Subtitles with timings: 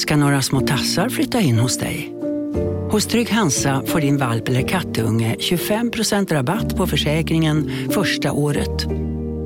[0.00, 2.12] ska några små tassar flytta in hos dig.
[2.90, 8.86] Hos Trygg Hansa får din valp eller kattunge 25% rabatt på försäkringen första året.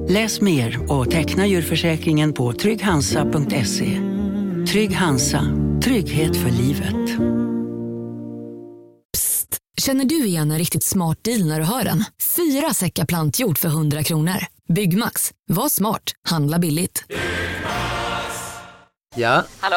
[0.08, 4.00] Läs mer och teckna djurförsäkringen på trygghansa.se.
[4.72, 5.40] Trygg Hansa,
[5.84, 7.18] trygghet för livet.
[9.12, 9.58] Psst!
[9.80, 12.04] Känner du igen en riktigt smart deal när du hör den?
[12.36, 14.36] Fyra säckar plantjord för 100 kronor.
[14.74, 15.30] Byggmax.
[15.48, 16.12] Var smart.
[16.28, 17.04] Handla billigt.
[19.16, 19.76] Ja, Hallå?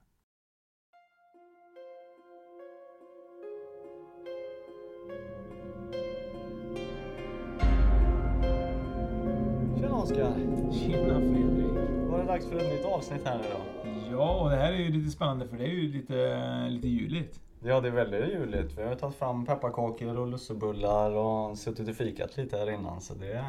[10.01, 10.33] Oskar!
[10.73, 12.09] Tjena Fredrik!
[12.09, 13.95] Var det dags för ett nytt avsnitt här idag?
[14.11, 17.39] Ja, och det här är ju lite spännande för det är ju lite, lite juligt.
[17.63, 18.77] Ja, det är väldigt juligt.
[18.77, 23.01] Vi har tagit fram pepparkakor och lussebullar och suttit och fikat lite här innan.
[23.01, 23.45] Så det.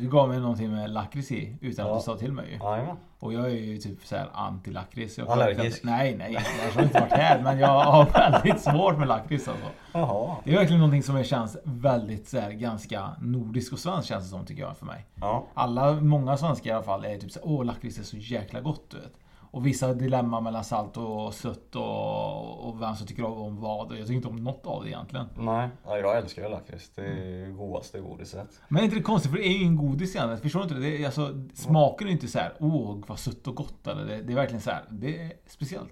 [0.00, 1.92] Du gav mig någonting med lakrits i utan Ja.
[1.92, 2.58] att du sa till mig.
[2.62, 2.96] Jajamän.
[3.18, 5.30] Och jag är ju typ så här anti-lakrits.
[5.30, 5.84] Allergisk?
[5.84, 6.32] Nej, nej.
[6.32, 7.42] Jag har inte varit här.
[7.42, 9.66] Men jag har väldigt svårt med lakrits alltså.
[9.92, 10.36] Jaha.
[10.44, 14.30] Det är verkligen någonting som känns väldigt så här, ganska nordiskt och svenskt känns det
[14.30, 15.06] som tycker jag för mig.
[15.14, 15.46] Ja.
[15.54, 18.84] Alla, många svenskar i alla fall är typ så åh lakrits är så jäkla gott
[18.90, 19.12] du vet.
[19.50, 23.92] Och vissa dilemma mellan salt och sött och, och vem som tycker om vad.
[23.92, 25.26] Jag tycker inte om något av det egentligen.
[25.38, 26.90] Nej, ja, jag älskar ju lakrits.
[26.94, 28.60] Det är det godaste godiset.
[28.68, 29.32] Men är inte det konstigt?
[29.32, 30.38] För det är ju ingen godis igen.
[30.38, 30.80] Förstår du inte det?
[30.80, 33.86] det är, alltså, smaken är inte så här, åh vad sött och gott.
[33.86, 35.90] Eller det, det är verkligen så här, det är speciellt.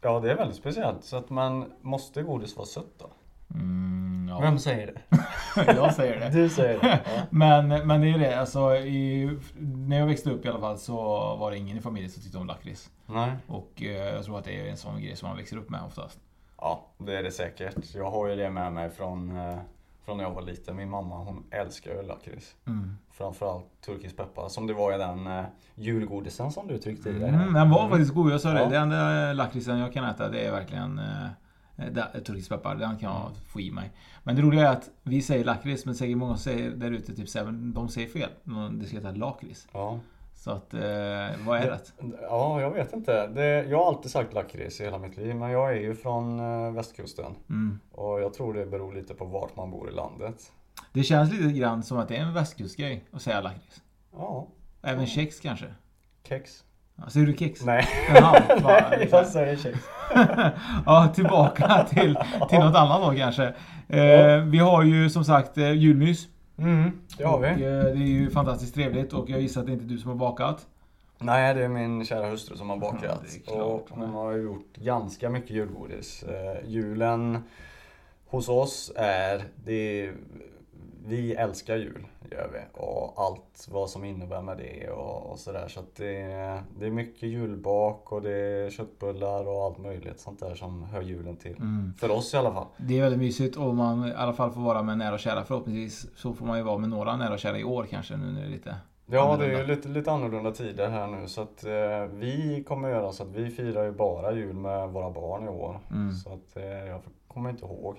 [0.00, 1.04] Ja, det är väldigt speciellt.
[1.04, 3.06] Så att man måste godis vara sött då?
[3.54, 4.40] Mm, ja.
[4.40, 5.02] Vem säger det?
[5.76, 6.40] jag säger det.
[6.40, 7.02] Du säger det.
[7.04, 7.22] Ja.
[7.30, 10.96] Men, men det är det, alltså i, när jag växte upp i alla fall så
[11.36, 12.90] var det ingen i familjen som tyckte om lakrits.
[13.06, 13.32] Nej.
[13.46, 15.80] Och eh, jag tror att det är en sån grej som man växer upp med
[15.86, 16.18] oftast.
[16.56, 17.94] Ja, det är det säkert.
[17.94, 19.58] Jag har ju det med mig från, eh,
[20.04, 20.76] från när jag var liten.
[20.76, 22.54] Min mamma hon älskar ju lakrits.
[22.66, 22.96] Mm.
[23.10, 24.48] Framförallt turkisk peppar.
[24.48, 27.28] Som det var i den eh, julgodisen som du tryckte i dig.
[27.28, 28.60] Mm, den var faktiskt god, jag sa det.
[28.60, 28.68] Ja.
[28.68, 31.26] Den enda lakritsen jag kan äta det är verkligen eh,
[31.76, 32.74] da- turkisk peppar.
[32.76, 33.90] Den kan jag få i mig.
[34.22, 37.28] Men det roliga är att vi säger lakrits men säkert många säger där ute typ
[37.74, 38.30] de säger fel.
[38.72, 39.68] Det ska heta lakrits.
[39.72, 40.00] Ja.
[40.34, 40.80] Så att, eh,
[41.46, 41.92] vad är rätt?
[42.22, 43.26] Ja, jag vet inte.
[43.26, 46.40] Det, jag har alltid sagt lakrits i hela mitt liv, men jag är ju från
[46.40, 47.32] eh, västkusten.
[47.50, 47.80] Mm.
[47.92, 50.52] Och jag tror det beror lite på vart man bor i landet.
[50.92, 53.82] Det känns lite grann som att det är en västkustgrej att säga lakrits.
[54.12, 54.46] Ja,
[54.82, 55.66] Även kex kanske?
[56.28, 56.64] kex.
[57.04, 57.64] Ja, Säger du kex?
[57.64, 59.78] Nej, Jaha, bara, Nej jag säger kex.
[60.86, 62.18] ja, tillbaka till,
[62.48, 63.44] till något annat då kanske.
[63.88, 66.28] Eh, vi har ju som sagt eh, julmys.
[66.58, 67.48] Mm, det har Och, vi.
[67.48, 70.10] eh, det är ju fantastiskt trevligt och jag gissar att det inte är du som
[70.10, 70.66] har bakat.
[71.18, 73.22] Nej, det är min kära hustru som har Ja, bakat.
[73.22, 73.58] det är klart.
[73.66, 76.22] och hon har ju gjort ganska mycket julgodis.
[76.22, 77.42] Eh, julen
[78.28, 80.10] hos oss är, det,
[81.06, 82.80] vi älskar jul, gör vi.
[82.80, 85.68] Och allt vad som innebär med det och, och sådär.
[85.68, 86.14] Så att det,
[86.78, 91.02] det är mycket julbak och det är köttbullar och allt möjligt sånt där som hör
[91.02, 91.56] julen till.
[91.56, 91.92] Mm.
[91.98, 92.66] För oss i alla fall.
[92.76, 95.44] Det är väldigt mysigt och man i alla fall får vara med nära och kära
[95.44, 96.06] förhoppningsvis.
[96.16, 98.40] Så får man ju vara med några nära och kära i år kanske nu när
[98.40, 98.76] det är lite
[99.06, 102.88] Ja, det är ju lite, lite annorlunda tider här nu så att eh, vi kommer
[102.88, 105.80] göra så att vi firar ju bara jul med våra barn i år.
[105.90, 106.12] Mm.
[106.12, 107.96] Så att eh, jag kommer inte ihåg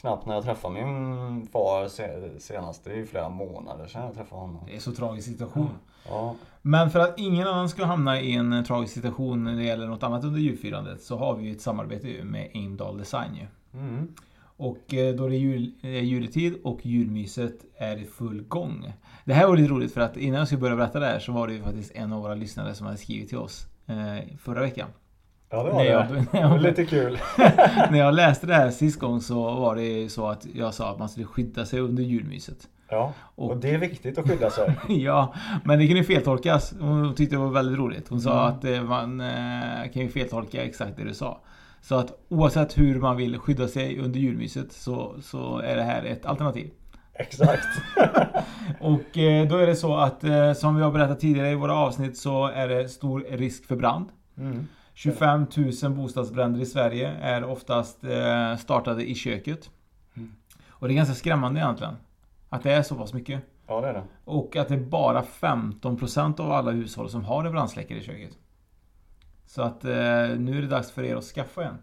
[0.00, 2.84] knappt när jag träffade min far se- senast.
[2.84, 4.64] Det är ju flera månader sedan jag träffade honom.
[4.66, 5.70] Det är så tragisk situation.
[6.08, 9.64] Ja, Men för att ingen annan ska hamna i en eh, tragisk situation när det
[9.64, 14.14] gäller något annat under julfirandet så har vi ju ett samarbete med Aimdal Design mm.
[14.56, 18.92] Och eh, då det är jul, juletid och julmyset är i full gång.
[19.24, 21.32] Det här var lite roligt för att innan jag skulle börja berätta det här så
[21.32, 24.60] var det ju faktiskt en av våra lyssnare som hade skrivit till oss eh, förra
[24.60, 24.88] veckan.
[25.52, 25.90] Ja det var det.
[25.90, 27.18] jag- Det var lite kul.
[27.90, 30.98] När jag läste det här sist gång så var det så att jag sa att
[30.98, 32.68] man skulle skydda sig under julmyset.
[32.88, 34.74] Ja, Och- och det är viktigt att skydda sig.
[34.88, 35.34] Ja,
[35.64, 36.74] men det kan ju feltolkas.
[36.80, 38.08] Hon tyckte det var väldigt roligt.
[38.08, 38.44] Hon sa Mm.
[38.58, 41.40] att eh, man eh, kan ju feltolka exakt det du sa.
[41.80, 46.04] Så att oavsett hur man vill skydda sig under julmyset så, så är det här
[46.04, 46.70] ett alternativ.
[47.14, 47.66] Exakt.
[48.80, 50.24] Och eh, då är det så att
[50.56, 54.06] som vi har berättat tidigare i våra avsnitt så är det stor risk för brand.
[54.38, 54.66] Mm.
[54.94, 55.46] 25
[55.82, 59.70] 000 bostadsbränder i Sverige är oftast eh, startade i köket.
[60.16, 60.32] Mm.
[60.68, 61.94] Och det är ganska skrämmande egentligen.
[62.48, 63.42] Att det är så pass mycket.
[63.66, 64.04] Ja, det är det.
[64.24, 68.38] Och att det är bara 15% av alla hushåll som har en brandsläckare i köket.
[69.46, 69.92] Så att eh,
[70.38, 71.78] nu är det dags för er att skaffa en.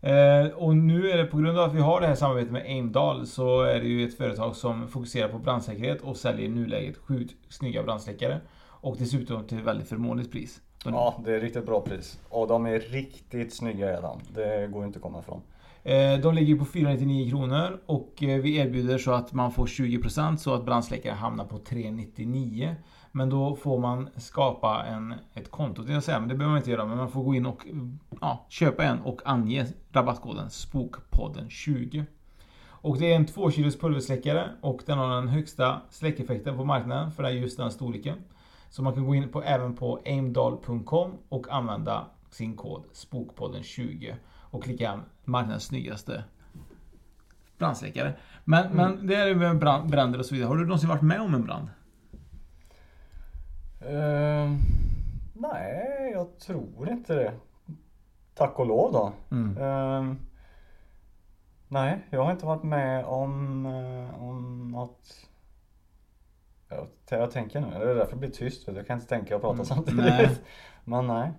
[0.00, 2.62] Eh, och nu är det på grund av att vi har det här samarbetet med
[2.62, 6.96] Aimdal så är det ju ett företag som fokuserar på brandsäkerhet och säljer i nuläget
[6.96, 8.40] sjukt snygga brandsläckare.
[8.58, 10.60] Och dessutom till väldigt förmånligt pris.
[10.94, 12.18] Ja, det är riktigt bra pris.
[12.28, 14.20] Och de är riktigt snygga är de.
[14.34, 15.40] Det går inte att komma ifrån.
[15.82, 20.36] eh, de ligger på 499 kronor och eh, vi erbjuder så att man får 20%
[20.36, 22.74] så att brandsläckare hamnar på 399.
[23.12, 26.70] Men då får man skapa en, ett konto jag säga, men det behöver man inte
[26.70, 26.84] göra.
[26.84, 27.66] Men man får gå in och
[28.20, 32.04] ja, köpa en och ange rabattkoden SPOKPODDEN20.
[32.86, 37.12] Och det är en 2 kilos pulversläckare och den har den högsta släckeffekten på marknaden
[37.12, 38.16] för just den storleken.
[38.68, 44.14] Så man kan gå in på, även på aimdal.com och använda sin kod SPOKPODDEN20
[44.50, 46.24] och klicka marknadens snyggaste
[47.58, 48.14] brandsläckare.
[48.44, 50.48] Men, men det är ju med brand, bränder och så vidare.
[50.48, 51.68] Har du någonsin varit med om en brand?
[53.80, 54.58] Ehm,
[55.32, 57.32] nej, jag tror inte det.
[58.34, 59.12] Tack och lov då.
[59.30, 59.58] Mm.
[59.58, 60.18] Ehm,
[61.68, 65.28] nej, jag har inte varit med om, eh, om något
[66.68, 68.64] jag, jag tänker nu, det är därför det blir tyst.
[68.64, 70.04] för Jag kan inte tänka och prata Mm, samtidigt.
[70.04, 70.30] nej.
[70.84, 71.32] Men nej.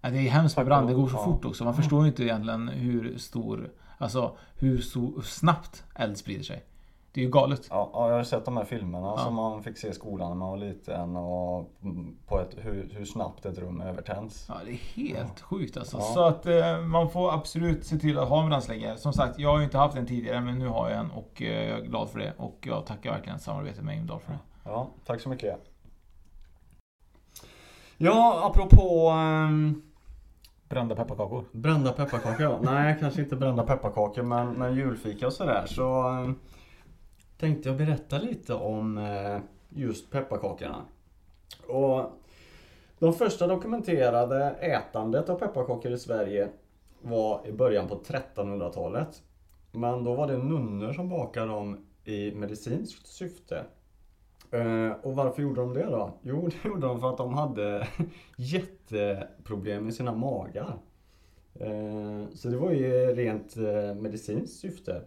[0.00, 0.88] Ja, det är hemskt med brand.
[0.88, 1.24] Det går så ja.
[1.24, 1.64] fort också.
[1.64, 3.70] Man förstår ju inte egentligen hur stor...
[3.98, 6.64] Alltså hur stor, snabbt eld sprider sig.
[7.14, 7.66] Det är ju galet.
[7.70, 9.18] Ja, ja, jag har sett de här filmerna Ja.
[9.18, 11.70] som man fick se i skolan när man var liten och
[12.26, 14.46] på ett, hur, hur snabbt ett rum övertänds.
[14.48, 15.96] Ja, det är helt sjukt alltså.
[15.96, 16.02] Ja.
[16.02, 18.96] Så att eh, man får absolut se till att ha en brandsläckare.
[18.96, 21.42] Som sagt, jag har ju inte haft en tidigare men nu har jag en och
[21.42, 22.32] eh, jag är glad för det.
[22.36, 24.38] Och jag tackar verkligen samarbetet med Imdal för det.
[24.64, 25.56] Ja, tack så mycket.
[27.96, 29.82] Ja, apropå ehm,
[30.68, 31.44] Brända pepparkakor.
[31.52, 32.42] brända pepparkakor.
[32.42, 32.58] ja.
[32.62, 35.64] Nej, kanske inte brända pepparkakor men, men julfika och sådär.
[35.66, 36.38] Så ehm,
[37.42, 40.84] tänkte jag berätta lite om eh, just pepparkakorna.
[41.66, 42.10] Och
[42.98, 46.48] de första dokumenterade ätandet av pepparkakor i Sverige
[47.00, 49.22] var i början på 1300-talet.
[49.72, 53.64] Men då var det nunnor som bakade dem i medicinskt syfte.
[54.50, 56.18] Eh, och varför gjorde de det då?
[56.22, 57.88] Jo, det gjorde de för att de hade
[58.36, 60.78] jätteproblem med sina magar.
[61.54, 63.56] Eh, så det var ju rent
[63.96, 65.02] medicinskt syfte.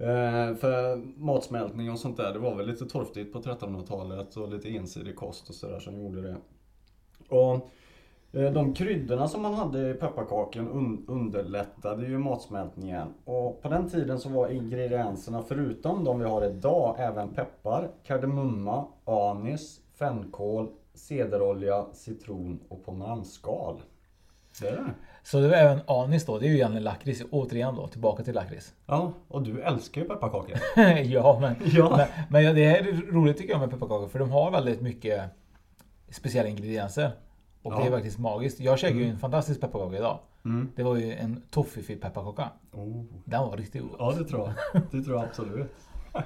[0.00, 4.68] Eh, för matsmältning och sånt där, det var väl lite torftigt på 1300-talet och lite
[4.68, 6.36] ensidig kost och sådär som gjorde det.
[7.28, 7.70] Och
[8.32, 10.68] eh, de kryddorna som man hade i pepparkakan
[11.08, 13.08] underlättade ju matsmältningen.
[13.24, 18.86] Och på den tiden så var ingredienserna förutom de vi har idag även peppar, kardemumma,
[19.04, 23.80] anis, fänkål, cederolja, citron och pomeranskal.
[24.60, 24.84] Det är det.
[25.22, 26.38] Så det var även anis då.
[26.38, 27.22] Det är ju egentligen lakrits.
[27.30, 28.74] Återigen då, tillbaka till lakrits.
[28.86, 30.56] Ja, och du älskar ju pepparkakor.
[31.04, 31.96] ja, men, Ja.
[31.96, 34.08] men, men det är roligt tycker jag med pepparkakor.
[34.08, 35.22] För de har väldigt mycket
[36.10, 37.10] speciella ingredienser.
[37.62, 37.86] Och det Ja.
[37.86, 38.60] är faktiskt magiskt.
[38.60, 40.18] Jag käkade ju en fantastisk pepparkaka idag.
[40.44, 40.68] Mm.
[40.76, 42.48] Det var ju en toffifee pepparkaka.
[42.72, 43.04] Oh.
[43.24, 43.96] Den var riktigt god.
[43.98, 44.82] Ja, det tror jag.
[44.90, 45.72] Det tror jag absolut.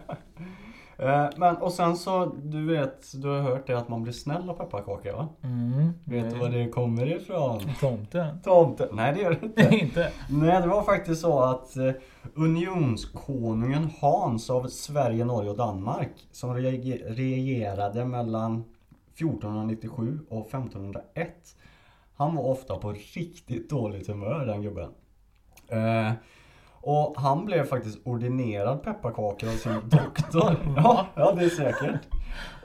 [0.98, 4.50] Eh, Men och sen så, du vet, du har hört det att man blir snäll
[4.50, 5.28] av pepparkakor va?
[5.42, 5.92] Mm.
[6.04, 7.60] Vet du var det kommer ifrån?
[7.80, 8.40] Tomten.
[8.44, 8.88] Tomten?
[8.92, 9.76] Nej det gör det inte.
[9.76, 10.12] inte.
[10.30, 11.90] Nej det var faktiskt så att eh,
[12.34, 18.64] unionskonungen Hans av Sverige, Norge och Danmark som rege- regerade mellan
[19.14, 21.56] 1497 och 1501
[22.16, 24.90] Han var ofta på riktigt dåligt humör den gubben.
[26.86, 30.56] Och han blev faktiskt ordinerad pepparkakor av sin doktor.
[30.76, 32.00] Ja, ja, det är säkert.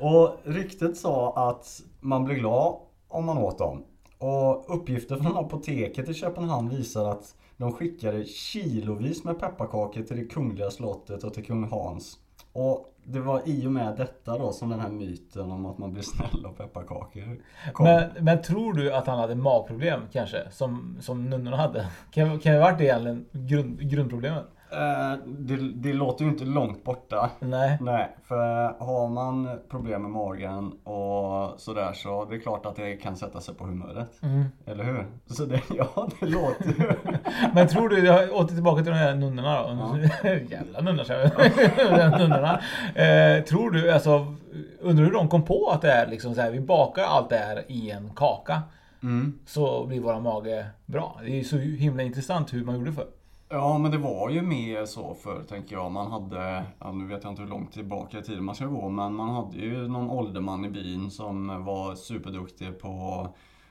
[0.01, 2.75] Och ryktet sa att man blev glad
[3.07, 3.83] om man åt dem.
[4.17, 10.25] Och uppgifter från apoteket i Köpenhamn visar att de skickade kilovis med pepparkakor till det
[10.25, 12.19] kungliga slottet och till kung Hans.
[12.53, 15.93] Och det var i och med detta då som den här myten om att man
[15.93, 17.41] blir snäll av pepparkakor
[17.73, 17.85] kom.
[17.85, 20.37] Men, men tror du att han hade magproblem kanske?
[20.51, 21.87] Som, som nunnorna hade?
[22.11, 24.45] Kan, kan det ha varit det egentligen grund, grundproblemet?
[24.71, 27.29] Eh, det, det låter ju inte långt borta.
[27.39, 27.77] Nej.
[27.81, 32.95] Nej, för har man problem med magen och sådär så det är klart att det
[32.95, 34.23] kan sätta sig på humöret.
[34.23, 34.45] Mm.
[34.65, 35.05] Eller hur?
[35.25, 36.91] Så det, ja, det låter ju.
[37.53, 39.97] Men tror du, jag åter tillbaka till de här nunnorna då.
[40.49, 42.19] Jävla nunnor säger jag.
[42.19, 42.61] nunnorna.
[42.95, 44.35] Eh, tror du, alltså,
[44.79, 47.37] undrar hur de kom på att det är liksom så här, vi bakar allt det
[47.37, 48.61] här i en kaka.
[49.03, 49.39] Mm.
[49.45, 51.19] Så blir våra mage bra.
[51.23, 53.07] Det är ju så himla intressant hur man gjorde för.
[53.51, 55.91] Ja, men det var ju mer så förr tänker jag.
[55.91, 58.89] Man hade, ja, nu vet jag inte hur långt tillbaka i tiden man ska gå,
[58.89, 63.27] men man hade ju någon ålderman i byn som var superduktig på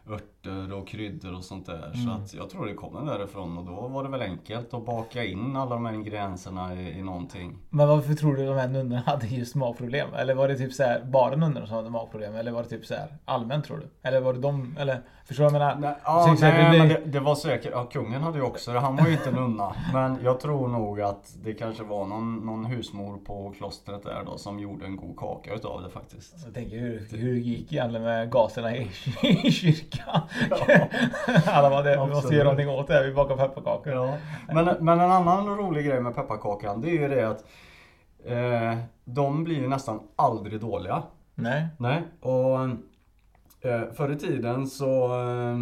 [0.06, 1.92] ört örter och kryddor och sånt där.
[1.94, 2.06] Mm.
[2.06, 5.24] Så att jag tror det kommer därifrån och då var det väl enkelt att baka
[5.24, 7.58] in alla de här ingredienserna i, i någonting.
[7.70, 10.14] Men varför tror du de här nunnorna hade just magproblem?
[10.14, 12.34] Eller var det typ så här, bara nunnorna som hade magproblem?
[12.36, 14.08] Eller var det typ så här allmänt tror du?
[14.08, 15.80] Eller var det de, eller förstår du vad jag menar?
[15.80, 18.72] Nej, ja, det nej, blir- men det, det var säkert, ja kungen hade ju också
[18.72, 19.74] det, han var ju inte nunna.
[19.92, 24.38] Men jag tror nog att det kanske var någon, någon husmor på klostret där då
[24.38, 26.34] som gjorde en god kaka utav det faktiskt.
[26.44, 28.88] Jag tänker hur, hur det gick egentligen med gaserna i,
[29.22, 30.20] i kyrkan.
[31.46, 33.92] Alla bara, det, vi måste göra någonting åt det här, vi bakar pepparkakor.
[33.92, 34.16] Ja.
[34.52, 37.44] Men, men en annan rolig grej med pepparkakan det är ju det att
[38.24, 41.02] eh, de blir ju nästan aldrig dåliga.
[41.34, 41.66] Nej.
[41.78, 42.60] Nej, och
[43.60, 45.58] eh, förr i tiden så, eh,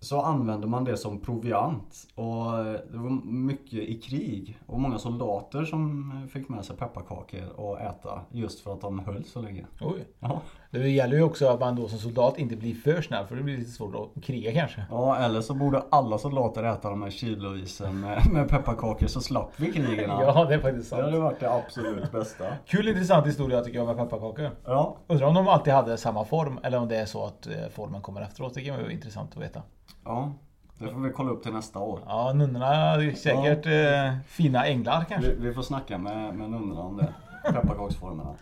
[0.00, 2.08] så använde man det som proviant.
[2.14, 4.58] Och eh, det var mycket i krig.
[4.66, 8.20] Och många soldater som fick med sig pepparkakor att äta.
[8.30, 9.66] Just för att de höll så länge.
[9.80, 10.04] Oj.
[10.20, 10.40] Ja,
[10.78, 13.42] Det gäller ju också att man då som soldat inte blir för snäll för det
[13.42, 14.84] blir lite svårt att kriga kanske.
[14.90, 19.50] ja eller så borde alla soldater äta de här kilovisen med, med pepparkakor så slapp
[19.56, 20.10] vi krigen.
[20.10, 21.22] Ja, det är faktiskt Det hade sant.
[21.22, 22.44] varit det absolut bästa.
[22.66, 24.50] Kul intressant historia tycker jag med pepparkakor.
[24.64, 27.52] Ja, Undrar om de alltid hade samma form eller om det är så att eh,
[27.74, 28.54] formen kommer efteråt.
[28.54, 29.62] Det kan vara intressant att veta.
[30.04, 30.32] ja.
[30.78, 32.00] Det får vi kolla upp till nästa år.
[32.06, 35.30] Ja, nunnorna är säkert eh, fina änglar kanske.
[35.30, 37.14] Vi, vi får snacka med, med nunnorna om det.
[37.52, 38.34] Pepparkaksformerna.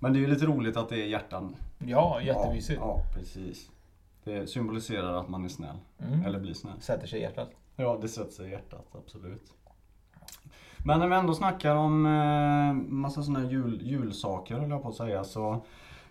[0.00, 1.56] Men det är ju lite roligt att det är hjärtan.
[1.78, 2.80] Ja, jättemysigt.
[2.80, 3.70] Ja, ja, precis.
[4.24, 5.76] Det symboliserar att man är snäll.
[5.98, 6.24] Mm.
[6.24, 6.80] Eller blir snäll.
[6.80, 7.50] Sätter sig i hjärtat.
[7.76, 9.52] Ja, det sätter sig i hjärtat, absolut.
[10.84, 14.88] Men när vi ändå snackar om eh, massa sådana här jul, julsaker, höll jag på
[14.88, 15.64] att säga, så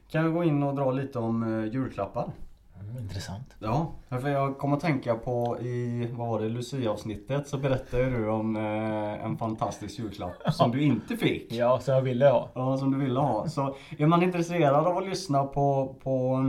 [0.09, 2.31] kan jag gå in och dra lite om eh, julklappar.
[2.81, 3.55] Mm, intressant.
[3.59, 8.29] Ja, för jag kommer att tänka på i, vad var det, Lucia-avsnittet så berättade du
[8.29, 11.51] om eh, en fantastisk julklapp som du inte fick.
[11.53, 12.49] Ja, som jag ville ha.
[12.53, 13.49] Ja, som du ville ha.
[13.49, 16.43] Så är man intresserad av att lyssna på, på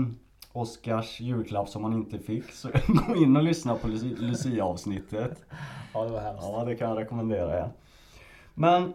[0.52, 2.68] Oscars julklapp som man inte fick så
[3.08, 5.44] gå in och lyssna på Lucia- Lucia-avsnittet.
[5.94, 6.44] Ja, det var hemskt.
[6.52, 7.68] Ja, det kan jag rekommendera er.
[8.54, 8.92] Men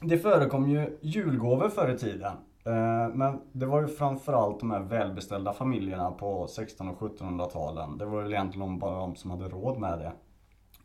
[0.00, 2.32] det förekom ju julgåvor förr i tiden.
[2.64, 7.98] Eh, Men det var ju framförallt de här välbeställda familjerna på 1600 och 1700-talen.
[7.98, 10.12] Det var väl egentligen bara de som hade råd med det.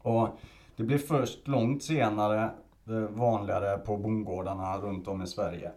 [0.02, 0.30] Och
[0.76, 2.44] det blev först långt senare
[2.88, 5.72] eh, vanligare på bondgårdarna runt om i Sverige.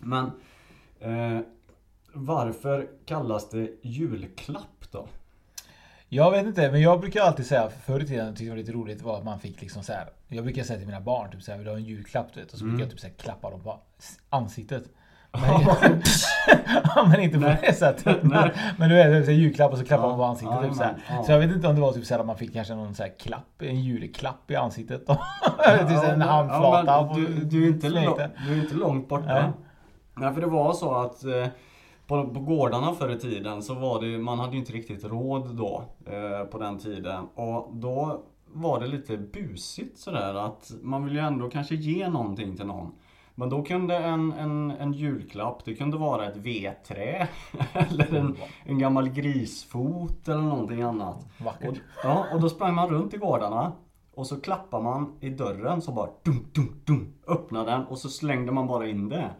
[0.00, 0.30] Men
[1.00, 1.40] eh,
[2.12, 5.06] varför kallas det julklapp då?
[6.08, 8.58] Jag vet inte, men jag brukar alltid säga, förr i tiden tyckte jag det var
[8.58, 10.08] lite roligt var att man fick liksom så här.
[10.28, 12.26] Jag brukar säga till mina barn typ så här, vill du ha en julklapp?
[12.34, 13.80] Du vet, och så brukar jag typ så här, klappa dem på
[14.30, 14.84] ansiktet.
[15.40, 16.02] Men,
[16.96, 18.22] Ja, men inte på det sättet.
[18.22, 20.56] Men, men du vet, typ julklapp och så klappar Ja, man på ansiktet.
[20.62, 20.92] ja, typ, så, här.
[21.08, 21.22] men, ja.
[21.24, 22.94] så jag vet inte om det var typ så här att man fick kanske någon
[22.94, 25.06] så här klapp, en julklapp i ansiktet.
[25.06, 25.18] typ
[25.88, 26.84] så här, en handflata.
[26.86, 29.24] ja, men du, du, är inte långt, du är inte långt borta.
[29.26, 29.44] Nej.
[30.14, 31.46] Nej, för det var så att eh,
[32.06, 35.56] på, på gårdarna förr i tiden så var det man hade ju inte riktigt råd
[35.56, 37.24] då eh, på den tiden.
[37.34, 38.20] Och då
[38.52, 42.92] var det lite busigt sådär att man vill ju ändå kanske ge någonting till någon.
[43.38, 47.28] Men då kunde en, en, en julklapp, det kunde vara ett vedträ
[47.72, 51.26] eller en, en gammal grisfot eller någonting annat.
[51.38, 51.68] Vackert.
[51.68, 53.72] Och, ja, och då sprang man runt i gårdarna
[54.14, 58.08] och så klappar man i dörren så bara dum, dum, dum, öppnade den och så
[58.08, 59.30] slängde man bara in det.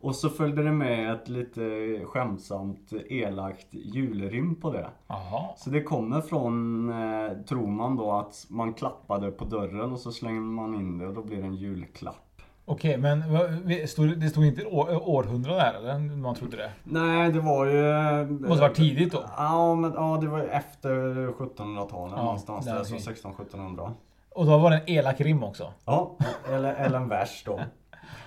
[0.00, 1.60] Och så följde det med ett lite
[2.04, 4.90] skämtsamt elakt julrim på det.
[5.06, 5.48] Jaha.
[5.56, 10.12] Så det kommer från, eh, tror man då, att man klappade på dörren och så
[10.12, 12.31] slänger man in det och då blir det en julklapp.
[12.64, 13.22] Okej, men
[13.88, 15.98] stod, det stod inte år, århundrade där eller?
[16.16, 16.70] Man trodde det.
[16.84, 18.24] Nej, det var ju...
[18.30, 19.22] Måste vara tidigt då.
[19.36, 20.90] Ja, men ja, det var ju efter
[21.26, 23.14] 1700-talet Ja, någonstans där, där, så okej.
[23.54, 23.90] 1600-1700.
[24.30, 25.72] Och då var det en elak rim också.
[25.84, 26.16] Ja,
[26.52, 27.60] eller, eller en vers då.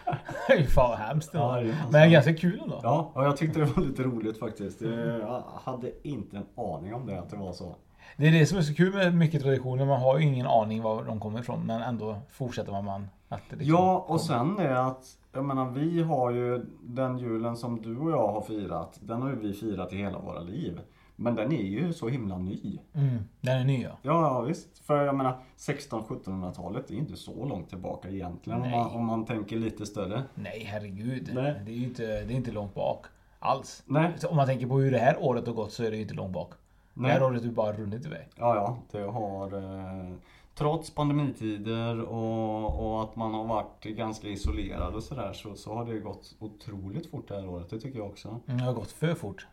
[0.48, 1.62] Fy fan vad hemskt det Ja, var.
[1.62, 2.80] det är alltså- Men ganska kul ändå.
[2.84, 4.82] Ja, och jag tyckte det var lite roligt faktiskt.
[4.82, 7.76] Jag hade inte en aning om det, att det var så.
[8.18, 9.86] Det är det som är så kul med mycket traditioner.
[9.86, 11.66] Man har ju ingen aning var de kommer ifrån.
[11.66, 16.04] Men ändå fortsätter man att det liksom Ja, och sen är att, jag menar vi
[16.04, 19.94] har ju den julen som du och jag har firat, den har ju vi firat
[19.94, 20.80] i hela våra liv.
[21.18, 22.80] Men den är ju så himla ny.
[22.94, 23.98] Mm, den är ny ja.
[24.02, 24.86] Ja, visst.
[24.86, 29.56] För jag menar 1600-1700-talet är inte så långt tillbaka egentligen om man, om man tänker
[29.56, 30.24] lite större.
[30.36, 31.32] Nej herregud.
[31.34, 31.62] Nej.
[31.66, 33.06] Det är ju inte, det är inte långt bak.
[33.40, 33.84] Alls.
[33.86, 35.96] Nej, Så om man tänker på hur det här året har gått så är det
[35.96, 36.54] ju inte långt bak.
[36.96, 37.12] Det nej.
[37.12, 38.28] här året har ju bara runnit iväg.
[38.36, 38.78] Ja, ja.
[38.92, 39.54] Det har...
[39.54, 40.14] Eh,
[40.56, 45.86] trots pandemitider och, och att man har varit ganska isolerad och sådär så, så har
[45.86, 47.70] det gått otroligt fort det här året.
[47.70, 48.40] Det tycker jag också.
[48.48, 49.48] Mm, Det har gått för fort.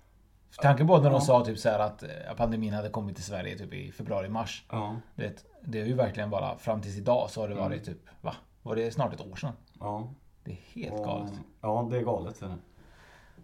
[0.62, 1.20] Tanken på när de Ja.
[1.20, 4.64] sa typ så att eh, pandemin hade kommit till Sverige typ i februari-mars.
[4.70, 7.64] Ja, Det, det är ju verkligen bara fram tills idag så har det Mm.
[7.64, 8.34] varit typ, va?
[8.62, 9.52] Var det snart ett år sedan?
[9.80, 10.08] ja.
[10.44, 11.32] Det är helt Och- galet.
[11.60, 12.40] Ja, det är galet.
[12.40, 12.56] Det är det.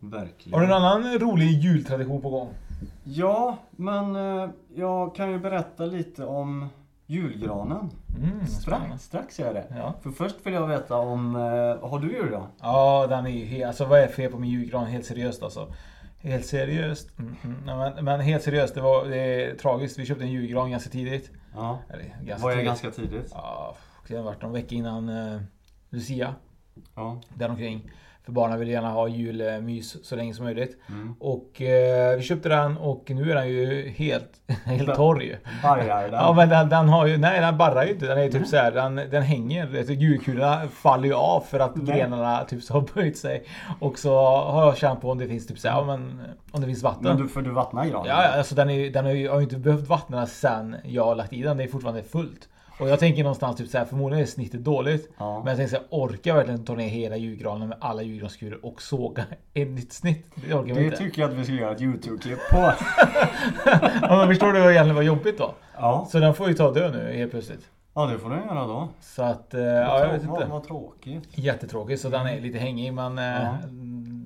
[0.01, 0.55] Verkligen.
[0.61, 2.49] Har du en annan rolig jultradition på gång?
[3.05, 6.69] Ja, men eh, jag kan ju berätta lite om
[7.07, 7.91] julgranen.
[8.17, 9.65] Mm, Strax, strax är det.
[9.77, 9.95] Ja.
[10.03, 12.47] För först vill jag veta om, eh, har du julgran?
[12.61, 13.67] Ja, den är ju helt...
[13.67, 14.87] Alltså vad är fel på min julgran?
[14.87, 15.73] Helt seriöst alltså.
[16.21, 17.19] Helt seriöst.
[17.19, 17.79] Mm, mm.
[17.79, 19.99] Men, men helt seriöst, det var det är tragiskt.
[19.99, 21.31] Vi köpte en julgran ganska tidigt.
[21.55, 21.79] Ja.
[21.91, 22.67] Eller, ganska Vad är tidigt.
[22.67, 23.31] ganska tidigt?
[23.35, 23.77] Ja,
[24.09, 25.41] det varit någon vecka innan uh,
[25.91, 26.35] Lucia.
[26.95, 27.21] Ja.
[27.35, 27.91] Däromkring.
[28.29, 30.79] För barnen vill gärna ha julmys så länge som möjligt.
[30.89, 31.15] Mm.
[31.21, 34.31] Och eh, vi köpte den och nu är den ju helt,
[34.65, 35.37] helt torr ju.
[36.03, 36.13] Den?
[36.13, 38.07] Ja men den, den har ju, nej den barrar ju inte.
[38.07, 39.67] Den är ju typ så här, den, den hänger.
[39.67, 41.87] Du, Julkulorna faller ju av för att Nej.
[41.87, 43.45] grenarna typ så har böjt sig.
[43.81, 46.21] Och så har jag känt på om det finns typ så här, men,
[46.51, 47.05] om det finns vatten.
[47.05, 48.09] Men du, för du vattnar granen?
[48.09, 51.15] Ja, alltså den, är, den har ju har ju inte behövt vattna sen jag har
[51.15, 51.57] lagt i den.
[51.57, 52.49] Det är fortfarande fullt.
[52.81, 55.11] Och jag tänker någonstans typ så här, förmodligen är snittet dåligt.
[55.19, 55.39] Ja.
[55.39, 58.61] Men jag tänker så här, orkar jag verkligen ta ner hela julgranen med alla julgranskulor
[58.65, 60.27] och såga ett nytt snitt?
[60.35, 60.97] Det orkar jag Det inte.
[60.97, 62.57] tycker jag att vi ska göra ett YouTube-klipp på.
[64.03, 65.55] ja, men förstår du vad egentligen var jobbigt då?
[65.77, 66.07] Ja.
[66.11, 67.69] Så den får ju ta dö nu helt plötsligt.
[67.95, 68.89] ja, det får du göra då.
[69.01, 70.53] Så att, eh, ja jag vet Vad, inte.
[70.53, 71.29] vad tråkigt.
[71.39, 73.55] Jättetråkigt så den är lite hängig men eh,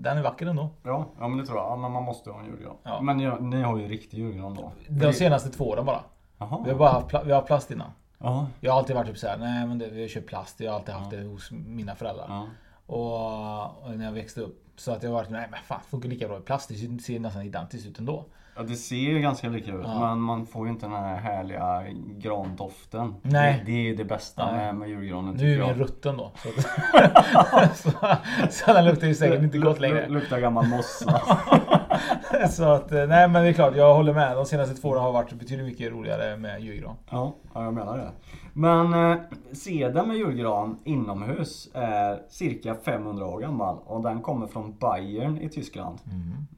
[0.02, 0.68] den är vacker ändå.
[0.82, 1.66] Ja, ja men det tror jag.
[1.66, 2.75] Ja, men man måste ha en julgran.
[2.82, 3.00] Ja.
[3.00, 4.73] Men ja, ni har ju riktig julgran då?
[4.88, 6.00] De senaste två åren bara.
[6.38, 6.62] Jaha.
[6.64, 7.90] Vi har bara haft pla- vi har plast innan.
[8.23, 8.47] Ja.
[8.61, 10.61] Jag har alltid varit typ såhär, nej men det, vi köpt plast.
[10.61, 12.47] Jag har alltid haft det hos mina föräldrar.
[12.87, 14.59] Och, och när jag växte upp.
[14.76, 16.69] Så att jag varit, nej men fan funkar lika bra i plast.
[16.69, 18.25] Det ser- nästan identiskt ut ändå.
[18.57, 19.81] Ja, det ser ju ganska lika ut.
[19.85, 20.00] Ja.
[20.09, 21.85] Men man får ju inte den här härliga
[22.19, 23.14] grandoften.
[23.23, 23.62] Nej.
[23.67, 24.57] Det, det är det bästa Nej.
[24.67, 25.81] med, med julgranen Nu är tycker den jag.
[25.81, 26.33] rutten då.
[26.37, 26.49] Så,
[27.91, 28.17] så,
[28.50, 30.09] så den luktar ju säkert inte gott längre.
[30.09, 31.21] Luktar gammal mossa.
[32.50, 34.37] Så att, eh, nej men det är klart, jag håller med.
[34.37, 36.97] De senaste två åren har varit betydligt mycket roligare med julgran.
[37.11, 38.11] Ja, ja, jag menar det.
[38.52, 39.18] Men eh,
[39.52, 45.49] sedeln med julgran inomhus är cirka 500 år gammal och den kommer från Bayern i
[45.49, 45.99] Tyskland.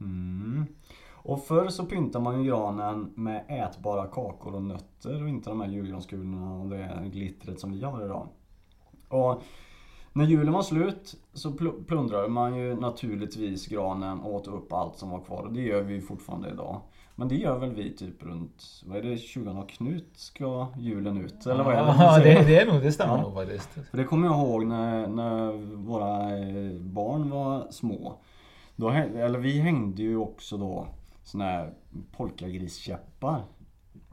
[0.01, 0.67] Mm.
[1.13, 5.61] Och förr så pyntar man ju granen med ätbara kakor och nötter och inte de
[5.61, 8.29] här julgranskulorna och det glittret som vi har idag.
[9.09, 9.43] Och
[10.17, 14.97] när julen var slut så pl- plundrade man ju naturligtvis granen och åt upp allt
[14.97, 16.81] som var kvar och det gör vi ju fortfarande idag.
[17.17, 21.17] Men det gör väl vi typ runt, vad är det, 20 och Knut ska julen
[21.25, 21.47] ut?
[21.47, 21.95] Eller vad är det?
[21.99, 23.23] Ja, det, det är nog, det stämmer Ja.
[23.23, 23.69] nog faktiskt.
[23.91, 28.15] För det kommer jag ihåg när, när våra eh, barn var små.
[28.77, 30.87] Då, eller vi hängde ju också då
[31.25, 31.73] såna här
[32.17, 33.43] polkagriskäppar.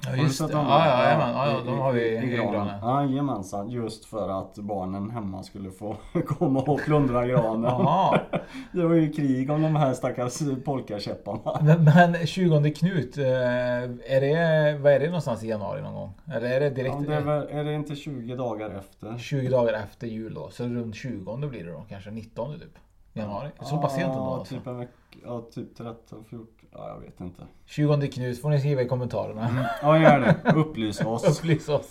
[0.04, 0.54] Ja Har du just sett det.
[0.54, 0.66] dem?
[0.66, 2.80] Ja, ja, ja, ja, de har vi i- i granen.
[2.84, 5.96] Jajamensan, just för att barnen hemma skulle få
[6.28, 7.72] komma och plundra granen.
[8.74, 11.60] Det var ju krig om de här stackars polkakäpparna.
[11.62, 16.14] Men, men 20 Knut, eh, är det, vad är det någonstans i januari någon gång?
[16.34, 16.96] Eller är det direkt?
[17.00, 19.18] Ja, det är, väl, är det inte 20 dagar efter?
[19.18, 20.50] 20 dagar efter jul då.
[20.50, 21.86] Så runt 20 blir det då.
[21.90, 22.70] Kanske 19 typ.
[23.14, 23.50] Januari.
[23.62, 24.56] Så pass sent ändå Ja, alltså.
[24.56, 24.92] typ en vecka,
[25.26, 27.48] ja, typ 13, 14, ja jag vet inte.
[27.66, 29.70] 20 Knut får ni skriva i kommentarerna.
[29.82, 30.54] Ja, gör det.
[30.56, 31.40] Upplys oss.
[31.40, 31.90] Upplys oss.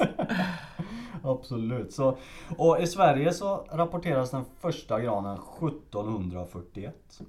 [1.22, 1.92] Absolut.
[1.92, 2.16] Så,
[2.56, 7.20] och i Sverige så rapporteras den första granen 1741.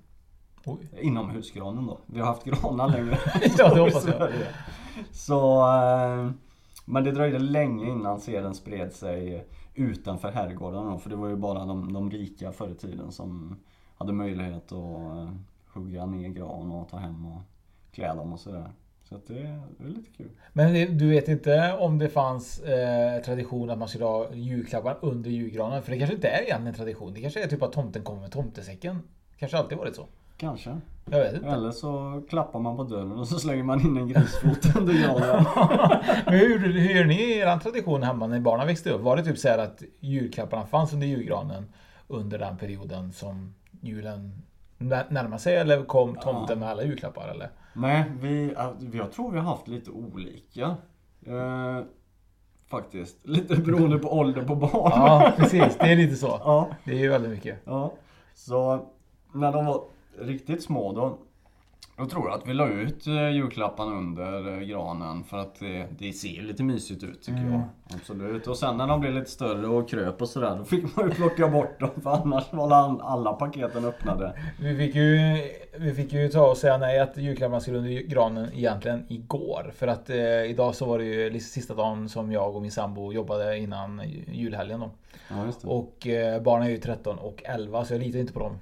[0.65, 0.89] Oj.
[0.99, 1.99] Inomhusgranen då.
[2.05, 3.17] Vi har haft granar längre.
[3.57, 4.31] Ja, det hoppas jag.
[5.11, 6.31] Så, eh,
[6.85, 11.35] men det dröjde länge innan seden spred sig utanför herrgårdarna då, För det var ju
[11.35, 13.55] bara de, de rika förr i tiden som
[13.97, 15.29] hade möjlighet att eh,
[15.73, 17.41] hugga ner gran och ta hem och
[17.91, 18.71] klä dem och sådär.
[19.03, 19.33] Så att det,
[19.77, 20.29] det är lite kul.
[20.53, 24.97] Men det- du vet inte om det fanns eh, tradition att man skulle ha julklappar
[25.01, 25.83] under julgranen?
[25.83, 27.13] För det kanske inte är egentligen en tradition.
[27.13, 28.99] Det kanske är typ att tomten kommer med tomtesäcken.
[29.37, 30.05] Kanske alltid varit så.
[30.37, 30.77] Kanske.
[31.09, 31.47] Jag vet inte.
[31.47, 35.45] Eller så klappar man på dörren och så slänger man in en grisfot under granen.
[36.25, 39.01] Men hur, hur gör ni er tradition hemma när barnen växte upp?
[39.01, 41.65] Var det typ så här att julklapparna fanns under julgranen
[42.07, 44.41] under den perioden som julen
[44.81, 45.55] när- närmade sig?
[45.57, 47.27] Eller kom tomten med alla julklappar?
[47.27, 47.49] Eller?
[47.73, 48.53] Nej, vi,
[48.93, 50.75] jag tror vi har haft lite olika.
[51.25, 51.79] Eh,
[52.69, 53.17] faktiskt.
[53.27, 54.91] Lite beroende på ålder på barn.
[54.95, 55.77] Ja, precis.
[55.79, 56.27] Det är lite så.
[56.27, 56.67] ja.
[56.85, 57.59] Det är ju väldigt mycket.
[57.65, 57.93] Ja,
[58.33, 58.85] så
[59.33, 59.83] när de var
[60.19, 61.17] riktigt små då,
[61.97, 65.87] då tror jag att vi la ut eh, julklapparna under eh, granen för att det,
[65.99, 67.51] det ser lite mysigt ut tycker Mm.
[67.53, 67.61] jag.
[67.95, 68.47] Absolut.
[68.47, 71.15] Och sen när de blev lite större och kröp och sådär, då fick man ju
[71.15, 74.33] plocka bort dem för annars var all- alla paketen öppnade.
[74.61, 75.19] Vi fick ju,
[75.79, 79.71] vi fick ju ta och säga nej att julklapparna skulle under granen egentligen igår.
[79.75, 83.13] För att eh, idag så var det ju sista dagen som jag och min sambo
[83.13, 84.91] jobbade innan julhelgen då.
[85.29, 85.45] Ja.
[85.63, 88.57] Och eh, barnen är ju 13 och 11 så jag litar inte på dem.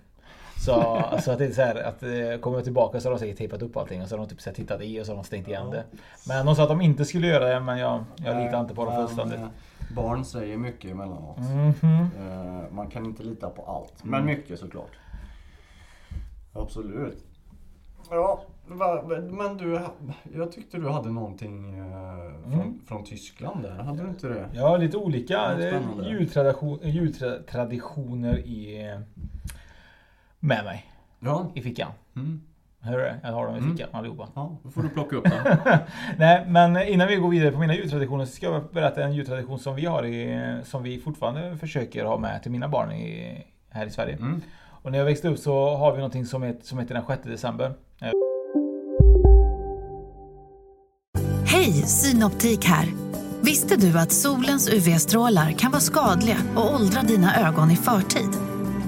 [0.66, 3.20] Så, så att det är så här att eh, kommer jag tillbaka så har de
[3.20, 5.12] säkert tejpat upp allting och så har de typ så här tittat i och så
[5.12, 5.84] har de stängt igen det.
[6.28, 8.86] Men de sa att de inte skulle göra det men jag, jag litar inte på
[8.86, 9.40] dem fullständigt.
[9.40, 9.48] eh,
[9.96, 11.38] Barn säger mycket emellanåt.
[11.38, 12.08] Mhm.
[12.20, 14.04] Eh, Man kan inte lita på allt.
[14.04, 14.92] Men mycket såklart.
[16.54, 17.26] Absolut.
[18.10, 18.44] Ja,
[19.30, 19.82] men du,
[20.36, 21.74] jag tyckte du hade någonting
[22.44, 22.80] från, Mm.
[22.88, 24.50] från Tyskland där, hade du inte det?
[24.54, 28.98] Ja, lite olika Ja, jultradition, jultraditioner i,
[30.40, 30.86] med mig
[31.20, 31.52] Ja.
[31.56, 31.92] i fickan.
[32.16, 32.42] Mm.
[32.82, 33.20] Hör du det?
[33.24, 33.72] Jag har dem i Mm.
[33.78, 34.28] fickan allihopa.
[34.36, 35.58] Ja, då får du plocka upp den.
[36.18, 39.60] Nej, men innan vi går vidare på mina jultraditioner så ska jag berätta en jultradition
[39.60, 43.38] som vi har i, som vi fortfarande försöker ha med till mina barn i,
[43.70, 44.16] här i Sverige.
[44.16, 44.42] Mm.
[44.82, 47.24] Och när jag växte upp så har vi någonting som heter, som heter den 6
[47.24, 47.74] december.
[51.46, 52.86] Hej, Synoptik här.
[53.42, 58.30] Visste du att solens UV-strålar kan vara skadliga och åldra dina ögon i förtid?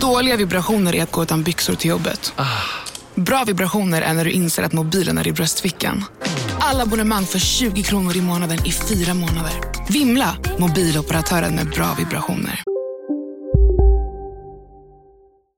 [0.00, 2.34] Dåliga vibrationer är att gå utan byxor till jobbet.
[3.14, 6.04] Bra vibrationer är när du inser att mobilen är i bröstfickan.
[6.60, 9.52] Alla abonnemang för 20 kronor i månaden i fyra månader.
[9.92, 10.36] Vimla!
[10.58, 12.62] Mobiloperatören med bra vibrationer.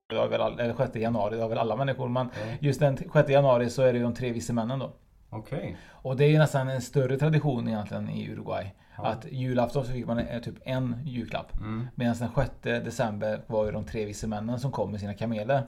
[0.09, 2.09] Det har väl all, eller 6 januari, det har väl alla människor.
[2.09, 2.29] Men
[2.59, 4.93] just den 6 januari så är det ju de tre vise männen då.
[5.29, 5.77] Okej.
[5.91, 8.73] Och det är ju nästan en större tradition egentligen i Uruguay.
[8.95, 11.53] Att julafton så fick man eh, typ en julklapp.
[11.59, 11.87] Mm.
[11.95, 15.63] Medan den 6 december var ju de tre vise männen som kom med sina kameler.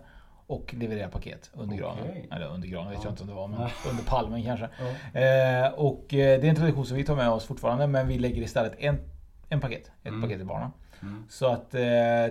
[0.48, 2.04] Och levererade paket under granen.
[2.32, 3.04] Eller under granen vet Ja.
[3.04, 3.60] jag inte om det var, men
[3.90, 4.70] under palmen kanske.
[5.14, 5.20] Ja.
[5.20, 7.88] Eh, och eh, det är en tradition som vi tar med oss fortfarande.
[7.88, 8.98] Men vi lägger istället en,
[9.50, 9.92] en paket.
[10.04, 10.22] Ett Mm.
[10.22, 10.70] paket till barnen.
[11.02, 11.24] Mm.
[11.30, 11.82] Så att eh,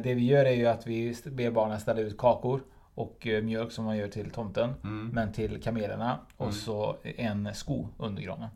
[0.02, 2.60] det vi gör är ju att vi ber barnen ställa ut kakor
[2.94, 4.74] och eh, mjölk som man gör till tomten.
[4.84, 5.08] Mm.
[5.08, 6.54] Men till kamelerna och Mm.
[6.54, 8.48] så en sko under granen.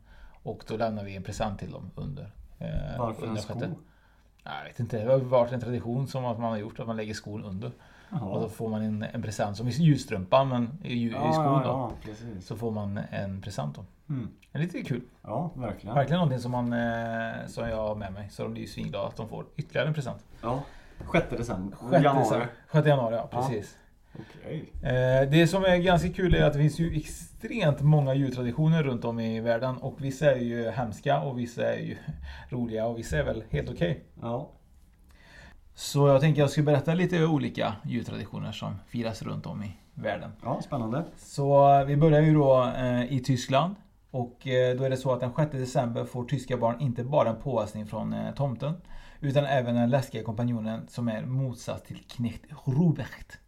[0.49, 2.31] Och då lämnar vi en present till dem under.
[2.59, 3.55] Eh, Varför en under sko?
[3.55, 3.71] sjätte.
[4.45, 6.97] Jag vet inte, det har varit en tradition som att man har gjort att man
[6.97, 7.71] lägger skon under.
[8.11, 8.21] Jaha.
[8.25, 11.45] Och då får man en, en present som i julstrumpan men i, i Ja, skon
[11.63, 11.69] då.
[11.69, 11.93] ja.
[12.41, 13.85] Så får man en present då.
[14.15, 14.29] Mm.
[14.53, 15.01] Det är lite kul.
[15.23, 15.95] Ja, verkligen.
[15.97, 18.29] Verkligen någonting som, man, eh, som jag har med mig.
[18.31, 20.25] Så de blir ju svinglada att de får ytterligare en present.
[20.43, 20.63] Ja.
[21.13, 21.77] 6 december.
[21.91, 22.19] 6 Januari.
[22.25, 22.49] december.
[22.73, 23.41] 6 januari, ja Ja.
[23.43, 23.77] precis.
[24.19, 24.73] Okej.
[24.83, 29.05] Eh, Det som är ganska kul är att det finns ju extremt många jultraditioner runt
[29.05, 29.77] om i världen.
[29.77, 31.97] Och vissa är ju hemska och vissa är ju
[32.51, 34.05] roliga och vissa är väl helt okej.
[34.23, 34.51] Ja.
[35.75, 40.31] Så jag tänker jag ska berätta lite olika jultraditioner som firas runt om i världen.
[40.43, 41.05] Ja, spännande.
[41.17, 43.75] Så eh, vi börjar ju då eh, i Tyskland.
[44.11, 44.39] Och
[44.79, 47.87] då är det så att den 6 december får tyska barn inte bara en påhälsning
[47.87, 48.75] från tomten.
[49.21, 53.39] Utan även den läskiga kompanjonen som är motsats till knekt Robert.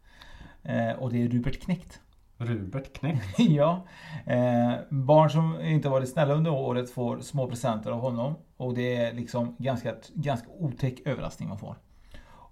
[0.63, 2.01] Eh, och det är Rupert Knekt.
[2.37, 3.39] Rubert Knäckt.
[3.39, 3.87] ja.
[4.27, 8.35] Eh, barn som inte varit snälla under året får små presenter av honom.
[8.57, 11.77] Och det är liksom ganska, ganska otäck överraskning man får.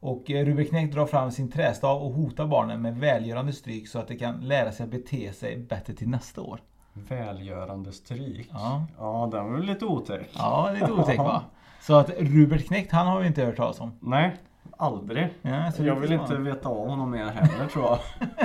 [0.00, 3.98] Och eh, Rubik Knäck drar fram sin trästav och hotar barnen med välgörande stryk så
[3.98, 6.60] att de kan lära sig att bete sig bättre till nästa år.
[6.92, 8.48] Välgörande stryk.
[8.52, 8.86] Ja.
[8.98, 10.28] Ja, den var väl lite otäck.
[10.32, 11.42] Ja, lite otäck va?
[11.80, 13.92] Så att Rubert Knäckt, han har vi inte hört talas om.
[14.00, 14.36] Nej,
[14.76, 15.28] aldrig.
[15.42, 16.44] Ja, så jag vill inte man.
[16.44, 17.98] veta av honom mer heller tror jag.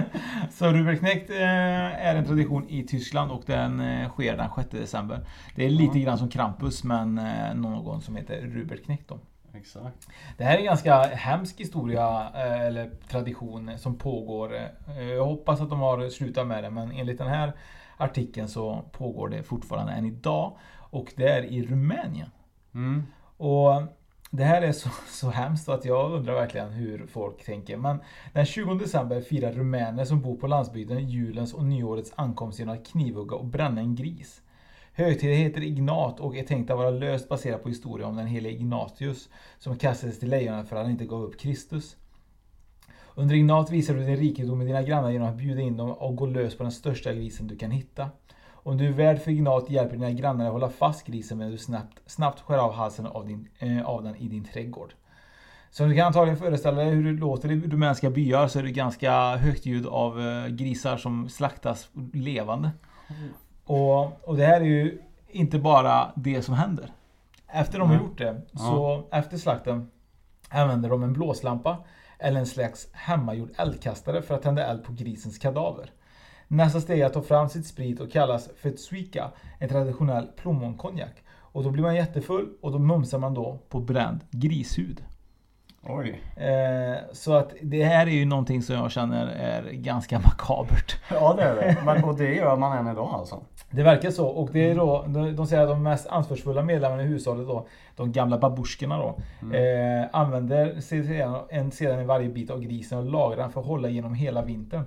[0.52, 4.70] Så Rubert Knäckt eh, är en tradition i Tyskland och den eh, sker den 6
[4.70, 5.20] december.
[5.56, 6.06] Det är lite Ja.
[6.06, 9.20] grann som Krampus men eh, någon som heter Rubert Knäckt då.
[9.54, 10.08] Exakt.
[10.38, 14.52] Det här är en ganska hemsk historia eller tradition som pågår.
[15.18, 17.54] Jag hoppas att de har slutat med det men enligt den här
[17.98, 20.58] artikeln så pågår det fortfarande än idag.
[20.80, 22.32] Och det är i Rumänien.
[22.74, 23.04] Mm.
[23.38, 23.82] Och
[24.36, 27.78] det här är så, så hemskt att jag undrar verkligen hur folk tänker.
[27.78, 28.00] Men
[28.34, 32.88] den 20 december firar rumäner som bor på landsbygden julens och nyårets ankomst genom att
[32.88, 34.42] knivhugga och bränna en gris.
[34.94, 38.56] Högtiden heter Ignat och är tänkt att vara löst baserad på historien om den helige
[38.56, 41.96] Ignatius som kastades till lejonen för att han inte gav upp Kristus.
[43.16, 46.16] Under Ignat visar du din rikedom med dina grannar genom att bjuda in dem och
[46.16, 48.10] gå lös på den största grisen du kan hitta.
[48.64, 51.58] Om du är värd för Ignat hjälper dina grannar att hålla fast grisen medan du
[51.58, 54.94] snabbt, snabbt skär av halsen av, din, eh, av den i din trädgård.
[55.72, 58.72] Som du kan antagligen föreställa dig hur det låter i rumänska byar så är det
[58.72, 62.72] ganska högt ljud av eh, grisar som slaktas levande.
[63.66, 66.92] Och, och det här är ju inte bara det som händer.
[67.48, 69.92] Efter de har gjort det, så efter slakten
[70.50, 71.78] använder de en blåslampa
[72.20, 75.92] eller en slags hemmagjord eldkastare för att tända eld på grisens kadaver.
[76.48, 81.24] Nästa steg är att ta fram sitt sprit och kallas för tsuika, en traditionell plommonkonjak.
[81.36, 85.04] Och då blir man jättefull och då mumsar man då på bränd grishud.
[85.86, 86.22] Oj.
[86.36, 90.98] Eh, så att det här är ju någonting som jag känner är ganska makabert.
[91.12, 91.78] Ja det är det.
[91.86, 93.42] Men, och det gör man än idag alltså?
[93.72, 94.28] Det verkar så.
[94.28, 98.12] Och det är då, de, säger att de mest ansvarsfulla medlemmarna i hushållet då, de
[98.12, 99.18] gamla babusjkorna då,
[99.58, 103.68] eh, använder sedan en sedan i varje bit av grisen och lagrar den för att
[103.68, 104.86] hålla genom hela vintern.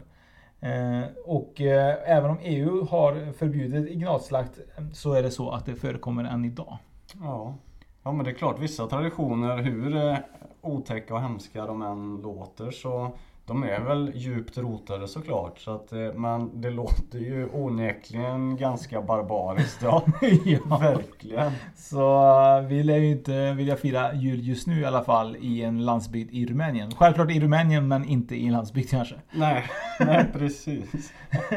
[0.61, 5.67] Eh, och eh, även om EU har förbjudit ignatslakt eh, så är det så att
[5.67, 6.79] det förekommer än idag.
[7.21, 7.55] Ja.
[8.03, 10.17] Ja men det är klart, vissa traditioner, hur eh,
[10.61, 13.11] otäcka och hemska de än låter så
[13.47, 15.59] de är väl djupt rotade såklart.
[15.59, 19.83] Så att, eh, men det låter ju onekligen ganska barbariskt.
[19.83, 20.03] Ja,
[20.45, 20.79] ja.
[20.79, 21.53] verkligen.
[21.77, 25.63] Så eh, vi lär ju inte vilja fira jul just nu i alla fall i
[25.63, 26.95] en landsbygd i Rumänien.
[26.95, 29.15] Självklart i Rumänien men inte i en landsbygd kanske.
[29.33, 29.65] Nej,
[30.01, 31.13] nej precis.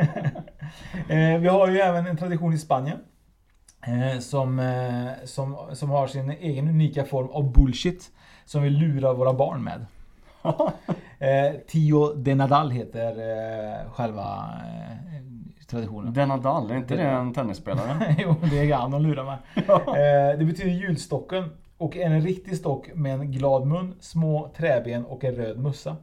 [1.07, 2.97] Eh, vi har ju även en tradition i Spanien.
[4.19, 4.61] Som,
[5.23, 8.11] som, som har sin egen unika form av bullshit.
[8.45, 9.85] Som vi lurar våra barn med.
[11.19, 16.13] eh, Tio de Nadal heter eh, själva eh, traditionen.
[16.13, 18.15] De Nadal, är inte det en tennisspelare?
[18.19, 19.37] jo, det är han de lurar med.
[19.67, 25.05] eh, det betyder julstocken och är en riktig stock med en glad mun, små träben
[25.05, 25.95] och en röd mussa.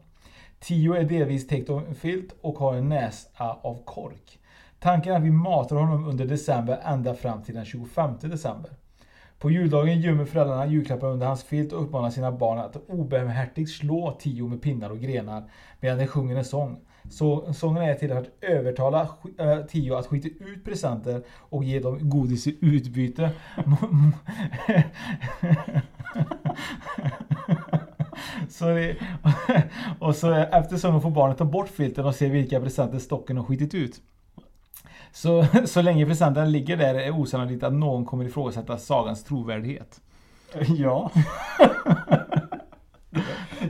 [0.60, 4.38] Tio är delvis täckt av en filt och har en näsa av kork.
[4.78, 8.70] Tanken är att vi matar honom under december ända fram till den 25 december.
[9.38, 14.16] På juldagen gömmer föräldrarna julklappar under hans filt och uppmanar sina barn att obarmhärtigt slå
[14.20, 16.80] Tio med pinnar och grenar medan de sjunger en sång.
[17.10, 22.10] Så, sången är till att övertala äh, Tio att skita ut presenter och ge dem
[22.10, 23.30] godis i utbyte.
[28.48, 28.96] så det,
[29.98, 33.44] och så efter sången får barnet ta bort filten och se vilka presenter stocken har
[33.44, 34.00] skitit ut.
[35.16, 40.00] Så, så länge presenten ligger där är osannolikt att någon kommer ifrågasätta sagans trovärdighet.
[40.68, 41.10] Ja.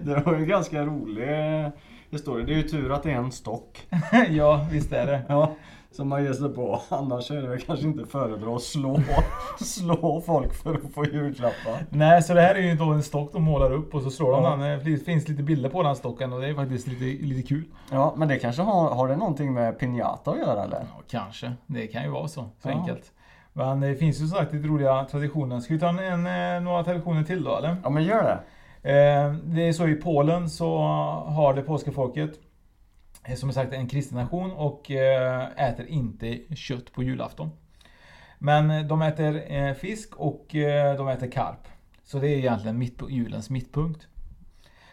[0.04, 1.70] det var ju en ganska rolig
[2.10, 2.46] historia.
[2.46, 3.86] Det är ju tur att det är en stock.
[4.30, 5.22] ja, visst är det.
[5.28, 5.54] Ja,
[5.96, 6.80] som man ger sig på.
[6.88, 9.00] Annars är det väl kanske inte föredra att slå,
[9.60, 11.84] slå folk för att få julklappar.
[11.90, 14.32] Nej, så det här är ju då en stock de målar upp och så slår
[14.32, 14.50] de Ja.
[14.66, 14.84] den.
[14.92, 17.64] Det finns lite bilder på den stocken och det är faktiskt lite, lite kul.
[17.90, 20.78] Ja, men det kanske har, har det någonting med piñata att göra eller?
[20.96, 21.52] Ja, kanske.
[21.66, 22.40] Det kan ju vara så.
[22.62, 22.70] Så Ja.
[22.70, 23.12] enkelt.
[23.52, 25.60] Men det finns ju som sagt lite roliga traditioner.
[25.60, 27.76] Ska vi ta en, en, några traditioner till då eller?
[27.84, 28.38] Ja, men gör det.
[28.92, 30.78] Eh, Det är så i Polen så
[31.26, 32.36] har det polska folket eh,
[33.26, 37.50] Eh, som sagt en kristen nation och eh, äter inte kött på julafton.
[38.38, 40.46] Men eh, de äter fisk och
[40.96, 41.68] de äter karp.
[42.04, 44.06] Så det är egentligen mitt, julens mittpunkt.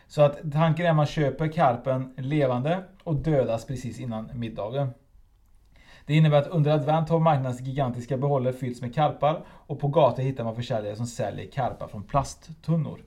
[0.08, 4.90] Så att tanken är att man köper karpen levande och dödas precis innan middagen.
[6.06, 10.24] Det innebär att under advent har marknadens gigantiska behållare fyllts med karpar och på gator
[10.24, 13.00] hittar man försäljare som säljer karpar från plasttunnor.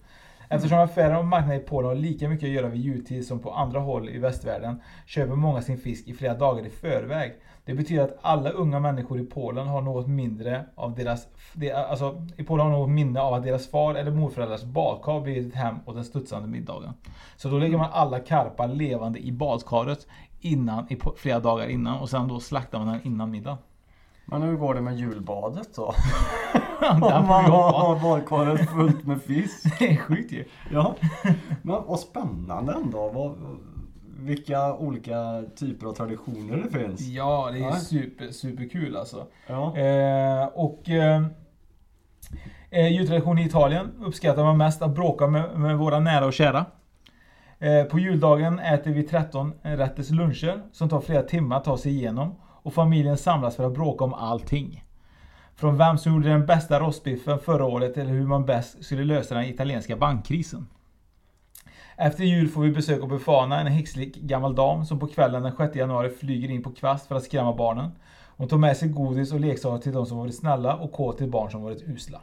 [0.48, 3.52] Eftersom affärer och marknader i Polen har lika mycket att göra vid jultid som på
[3.52, 7.32] andra håll i västvärlden köper många sin fisk i flera dagar i förväg.
[7.64, 11.26] Det betyder att alla unga människor i Polen har något mindre av deras...
[11.52, 15.46] de- Alltså, i Polen har något minne av att deras far eller morföräldrars badkar blivit
[15.48, 16.92] ett hem åt den studsande middagen.
[17.36, 20.06] Så då lägger man alla karpar levande i badkaret
[20.40, 23.58] innan, i, flera dagar innan och sen då slaktar man den innan middagen.
[24.24, 25.94] Men hur går det med julbadet då?
[26.90, 29.64] Om man har badkaret fullt med fisk.
[29.78, 30.44] Det är sjukt ju.
[30.72, 30.94] Ja,
[31.62, 33.08] men vad spännande ändå.
[33.08, 33.34] Vad,
[34.18, 37.00] vilka olika typer av traditioner det finns.
[37.00, 37.74] Ja, det är Ja.
[37.76, 39.26] super, superkul alltså.
[39.46, 39.76] Ja.
[39.76, 41.22] Eh, och eh,
[42.70, 46.66] eh, jultradition i Italien uppskattar man mest att bråka med, med våra nära och kära.
[47.58, 51.92] Eh, på juldagen äter vi 13 rätters luncher som tar flera timmar att ta sig
[51.92, 52.34] igenom.
[52.62, 54.84] Och familjen samlas för att bråka om allting.
[55.56, 59.34] Från vem som gjorde den bästa rostbiffen förra året eller hur man bäst skulle lösa
[59.34, 60.66] den italienska bankkrisen.
[61.96, 65.56] Efter jul får vi besök av Befana, en häxlig gammal dam som på kvällen den
[65.56, 67.90] 6 januari flyger in på kvast för att skrämma barnen.
[68.36, 71.30] Hon tar med sig godis och leksaker till de som varit snälla och kåt till
[71.30, 72.20] barn som varit usla.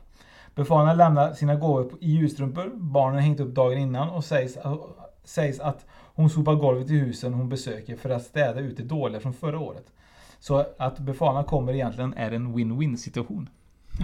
[0.55, 4.57] Befana lämnar sina gåvor i julstrumpor, barnen har hängt upp dagen innan och sägs,
[5.23, 9.21] sägs att hon sopar golvet i husen hon besöker för att städa ut det dåliga
[9.21, 9.85] från förra året.
[10.43, 13.49] Så att Befana kommer egentligen är en win-win situation.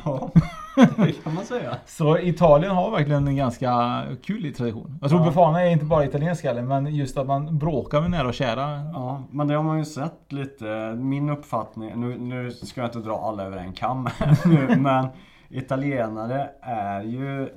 [0.05, 0.31] Ja,
[0.75, 1.77] det kan man säga.
[1.85, 4.97] Så Italien har verkligen en ganska kul tradition.
[5.01, 5.27] Jag tror Ja.
[5.27, 8.91] Befana är inte bara italiensk heller, men just att man bråkar med nära och kära.
[8.93, 10.95] Ja, men det har man ju sett lite.
[10.97, 14.09] Min uppfattning, nu, nu ska jag inte dra alla över en kam
[14.77, 15.07] men
[15.49, 17.49] italienare är ju,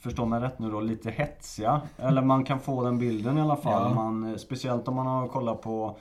[0.00, 1.80] förstå mig rätt nu då, lite hetsiga.
[1.98, 3.82] Eller man kan få den bilden i alla fall.
[3.88, 3.94] Ja.
[3.94, 5.96] Man, speciellt om man har kollat på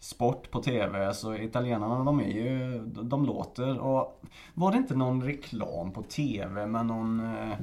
[0.00, 1.14] sport på TV.
[1.14, 3.78] Så italienarna de är ju, de låter.
[3.78, 4.22] Och
[4.54, 7.58] var det inte någon reklam på TV med någon, eh,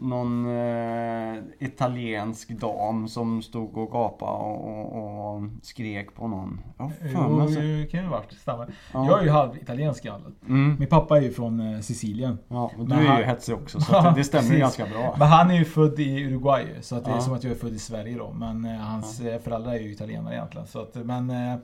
[0.00, 6.60] någon eh, italiensk dam som stod och gapade och, och, och skrek på någon.
[6.78, 7.60] Ja, fan, Jo, alltså.
[7.60, 8.32] det kan ju varit.
[8.32, 8.74] Stämmer.
[8.92, 9.06] Ja.
[9.06, 10.04] Jag är ju halv italiensk.
[10.04, 10.76] Mm.
[10.78, 12.38] Min pappa är ju från eh, Sicilien.
[12.48, 14.86] Ja, och du Men är ju han- hetsig också så det, det stämmer ju ganska
[14.86, 15.14] bra.
[15.18, 16.66] Men han är ju född i Uruguay.
[16.80, 17.20] Så att det är Ja.
[17.20, 18.32] som att jag är född i Sverige då.
[18.32, 20.66] Men eh, hans eh, föräldrar är ju italienare egentligen.
[20.66, 21.54] Så att, men eh,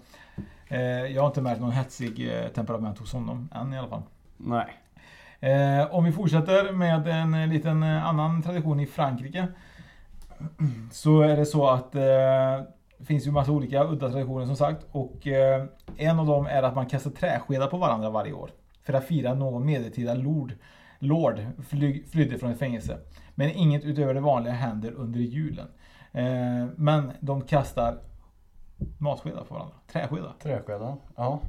[0.69, 0.81] eh,
[1.15, 4.03] jag har inte märkt någon hetsig temperament hos honom än i alla fall.
[4.37, 4.67] Nej.
[5.41, 9.49] Eh, om vi fortsätter med en eh, liten eh, annan tradition i Frankrike.
[10.91, 12.01] Så är det så att eh,
[12.99, 14.87] det finns ju massa olika udda traditioner som sagt.
[14.91, 15.65] Och eh,
[15.97, 18.51] en av dem är att man kastar träskedar på varandra varje år.
[18.83, 20.53] För att fira någon medeltida lord,
[20.99, 22.99] lord fly, flydde från ett fängelse.
[23.35, 25.67] Men inget utöver det vanliga händer under julen.
[26.13, 27.99] Eh, men de kastar
[28.99, 29.77] matskedar på varandra.
[29.93, 30.35] Träskedar.
[30.43, 31.41] Träskedar, ja.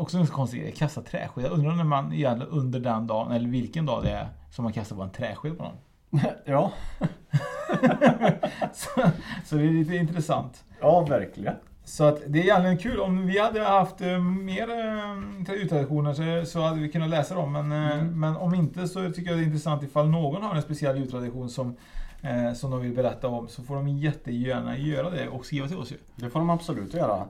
[0.00, 0.72] Också en konstig grej.
[0.72, 1.50] Kasta träskedar.
[1.50, 4.96] Undrar när man egentligen under den dagen, eller vilken dag det är, som man kastar
[4.96, 5.76] på en träsked på någon.
[6.44, 6.72] ja.
[8.72, 9.00] så,
[9.44, 10.64] så det är lite intressant.
[10.80, 11.54] Ja, verkligen.
[11.84, 13.00] Så att det är egentligen kul.
[13.00, 17.52] Om vi hade haft eh, mer eh, jultraditioner så, så hade vi kunnat läsa dem.
[17.52, 20.62] Men, eh, men om inte så tycker jag det är intressant ifall någon har en
[20.62, 21.76] speciell jultradition som,
[22.22, 23.48] eh, som de vill berätta om.
[23.48, 25.96] Så får de jättegärna göra det och skriva till oss ju.
[26.16, 27.24] Det får de absolut göra.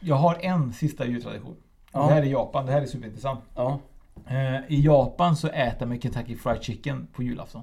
[0.00, 1.56] Jag har en sista jultradition.
[1.94, 2.06] Ja.
[2.06, 2.66] Det här är Japan.
[2.66, 3.40] Det här är superintressant.
[3.54, 3.78] Ja.
[4.26, 7.62] Eh, I Japan så äter man Kentucky Fried Chicken på julafton.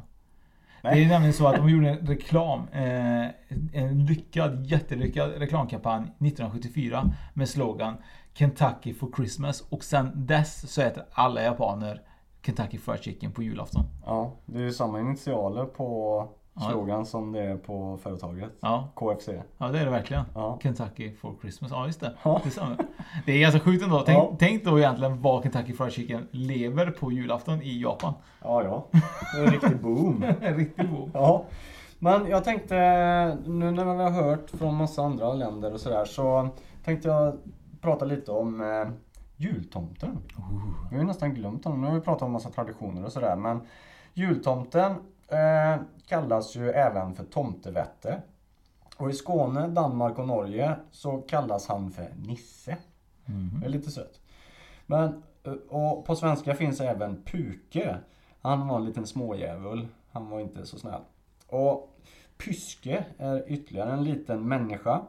[0.82, 3.26] Det är nämligen så att de gjorde en reklam, eh,
[3.74, 7.98] en lyckad, jättelyckad reklamkampanj 1974 med slogan
[8.34, 12.02] Kentucky for Christmas och sen dess så äter alla japaner
[12.46, 13.84] Kentucky Fried Chicken på julafton.
[14.06, 16.28] Ja, det är ju samma initialer på.
[16.62, 18.52] Slogan som det är på företaget.
[18.60, 18.88] Ja.
[18.96, 19.30] KFC.
[19.58, 20.24] Ja det är det verkligen.
[20.36, 20.60] Ja.
[20.64, 21.72] Kentucky for Christmas.
[21.72, 22.14] Ja just det.
[22.24, 22.40] Ja.
[22.44, 22.76] Det, är samma.
[23.26, 24.00] det är ganska sjukt ändå.
[24.06, 24.36] Tänk, Ja.
[24.40, 28.14] tänk då egentligen vad Kentucky Fried Chicken lever på julafton i Japan.
[28.44, 28.88] Ja, ja.
[29.34, 30.24] Det är en riktig boom.
[30.42, 31.12] en riktig boom.
[31.14, 31.44] Ja.
[32.00, 32.76] Men jag tänkte,
[33.46, 36.50] nu när vi har hört från massa andra länder och sådär så
[36.84, 37.38] tänkte jag
[37.82, 38.88] prata lite om eh,
[39.38, 40.18] jultomten.
[40.90, 41.82] Vi har ju nästan glömt honom.
[41.82, 43.62] Nu har vi pratat om massa traditioner och sådär men
[44.14, 44.96] jultomten
[45.32, 48.22] eh, kallas ju även för tomtevette.
[48.98, 52.78] Och i Skåne, Danmark och Norge så kallas han för Nisse.
[53.60, 54.20] Det är lite sött.
[54.86, 57.98] Men, eh, och på svenska finns även Puke.
[58.42, 59.88] Han var en liten smådjävul.
[60.12, 61.02] Han var inte så snäll.
[61.48, 61.98] Och
[62.38, 65.02] Pyske är ytterligare en liten människa.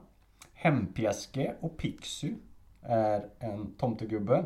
[0.53, 2.35] Hempieske och Pixy
[2.83, 4.45] är en tomtegubbe.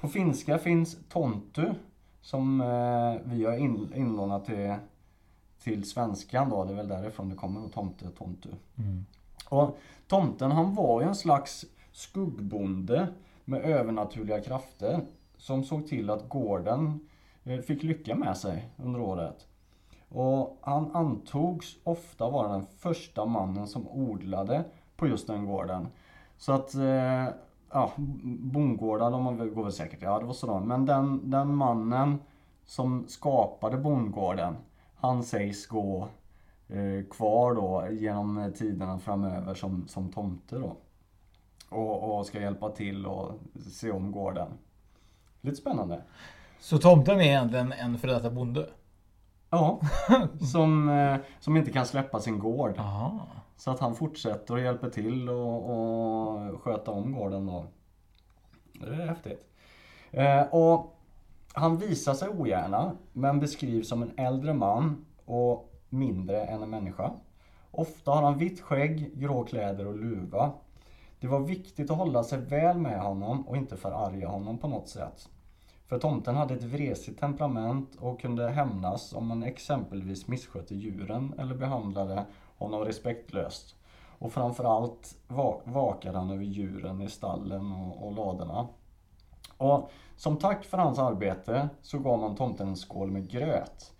[0.00, 1.74] På finska finns Tontu
[2.24, 4.74] som eh, vi har in, inlånat till,
[5.62, 6.64] till svenskan då.
[6.64, 8.48] Det är väl därifrån det kommer, tomte, tontu.
[9.48, 13.08] Och tomten han var ju en slags skuggbonde
[13.44, 15.00] med övernaturliga krafter
[15.36, 17.08] som såg till att gården
[17.44, 19.46] eh, fick lycka med sig under året.
[20.08, 24.64] Och han antogs ofta vara den första mannen som odlade
[24.96, 25.88] på just den gården.
[26.36, 27.26] Så att, eh,
[27.74, 27.92] ja,
[28.24, 30.66] bondgårdar, de går väl säkert, ja det var sådant.
[30.66, 32.18] Men den, den mannen
[32.66, 34.56] som skapade bondgården,
[34.96, 36.08] han sägs gå
[36.68, 40.76] eh, kvar då genom tiderna framöver som, som tomte då.
[41.68, 43.32] Och, och ska hjälpa till och
[43.70, 44.48] se om gården.
[45.40, 46.02] Lite spännande.
[46.58, 48.68] Så tomten är egentligen en före detta bonde?
[49.50, 49.80] Ja,
[50.52, 52.78] som, eh, som inte kan släppa sin gård.
[52.78, 53.26] Aha.
[53.56, 57.66] Så att han fortsätter och hjälper till och, och sköta om gården då.
[58.72, 59.46] Det är häftigt.
[60.10, 60.98] Eh, och
[61.52, 67.12] han visar sig ogärna men beskrivs som en äldre man och mindre än en människa.
[67.70, 70.52] Ofta har han vitt skägg, grå kläder och luva.
[71.20, 74.88] Det var viktigt att hålla sig väl med honom och inte förarga honom på något
[74.88, 75.28] sätt.
[75.86, 81.54] För tomten hade ett vresigt temperament och kunde hämnas om man exempelvis misskötte djuren eller
[81.54, 82.24] behandlade
[82.58, 83.74] honom respektlöst.
[84.18, 88.68] Och framförallt va- vakade han över djuren i stallen och, och ladorna.
[89.56, 93.92] Och som tack för hans arbete så gav man tomten en skål med gröt.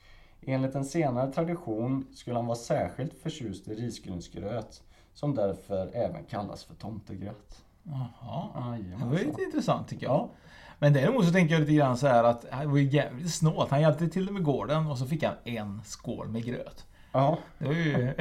[0.43, 4.83] Enligt en senare tradition skulle han vara särskilt förtjust i risgrynsgröt
[5.15, 7.65] som därför även kallas för tomtegröt.
[7.83, 8.79] Jaha.
[8.99, 10.29] Det var lite intressant tycker jag.
[10.79, 13.71] Men däremot så tänker jag lite grann så här att det var ju jävligt snålt.
[13.71, 16.87] Han hjälpte till med gården och så fick han en skål med gröt.
[17.15, 17.39] Ja.
[17.59, 17.93] Det var ju...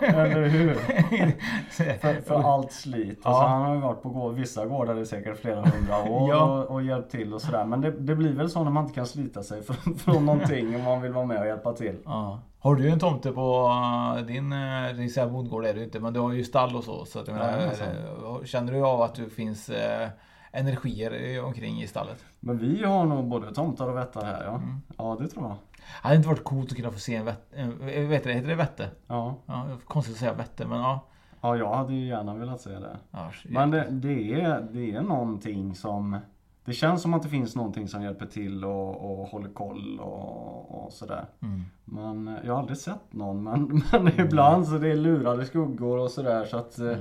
[0.00, 0.74] Eller hur?
[1.98, 3.18] för, för allt slit.
[3.24, 3.30] Ja.
[3.30, 6.42] Alltså, han har ju varit på gård, vissa gårdar i säkert flera hundra år Ja.
[6.44, 7.64] och, och hjälpt till och sådär.
[7.64, 10.76] Men det, det blir väl så när man inte kan slita sig från, från någonting
[10.76, 11.96] om man vill vara med och hjälpa till.
[12.04, 12.40] Ja.
[12.58, 13.70] Har du en tomte på
[14.16, 16.76] eh, din, eh, din så här bondgård är du inte, men du har ju stall
[16.76, 17.04] och så.
[17.04, 20.08] så att menar, eh, känner du av att du finns, eh,
[20.52, 22.24] energier omkring i stallet.
[22.40, 24.54] Men vi har nog både tomtar och vättar här ja.
[24.54, 24.80] Mm.
[24.98, 25.56] Ja det tror jag.
[25.86, 27.66] Hade inte varit coolt att kunna få se en vätte?
[28.06, 28.90] Vet du, heter det vätte?
[29.06, 29.34] Ja.
[29.46, 29.66] ja.
[29.84, 31.00] Konstigt att säga vätte men ja.
[31.40, 32.96] Ja jag hade ju gärna velat se det.
[33.10, 36.18] Ja, Men det, det, är, det är någonting som
[36.64, 40.84] Det känns som att det finns någonting som hjälper till och, och håller koll och,
[40.84, 41.24] och sådär.
[41.42, 41.64] Mm.
[41.84, 46.10] Men jag har aldrig sett någon men, men ibland så det är lurade skuggor och
[46.10, 46.96] sådär så att eh,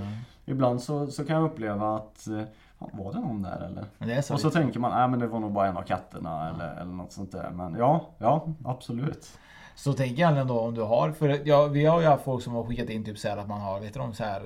[0.45, 2.41] Ibland så, så kan jag uppleva att eh,
[2.79, 3.85] Var det någon där eller?
[3.97, 4.59] Det så och så lite.
[4.59, 7.31] tänker man, nej men det var nog bara en av katterna eller, eller något sånt
[7.31, 7.49] där.
[7.49, 9.37] Men ja, ja absolut.
[9.75, 12.53] Så tänk gärna då om du har, för ja, vi har ju haft folk som
[12.53, 14.41] har skickat in typ så här att man har, vet du de så här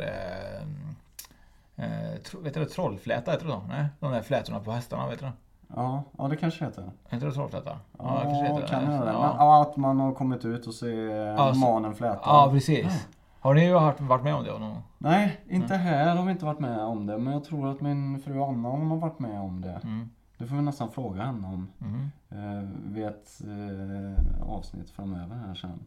[1.75, 3.61] eh, eh, tro, vet du det, trollfläta heter det då?
[3.67, 5.31] Nej, de där flätorna på hästarna, vet du det?
[5.75, 6.91] Ja, ja det kanske heter.
[7.09, 7.79] Heter det trollfläta?
[7.97, 9.11] Ja, det kanske heter kan göra det.
[9.11, 9.19] Ja.
[9.19, 12.19] Men, ja, att man har kommit ut och ser Ja, manen fläta.
[12.23, 13.07] Ja, precis.
[13.39, 14.51] Har ni ju varit, varit med om det?
[14.51, 14.83] någon gång?
[14.97, 17.17] Nej, inte här har vi inte varit med om det.
[17.17, 19.79] Men jag tror att min fru Anna hon har varit med om det.
[19.83, 20.09] Mm.
[20.37, 21.67] Det får vi nästan fråga henne om.
[21.81, 22.09] Mm.
[22.29, 25.79] Eh, vid ett eh, avsnitt framöver här sen.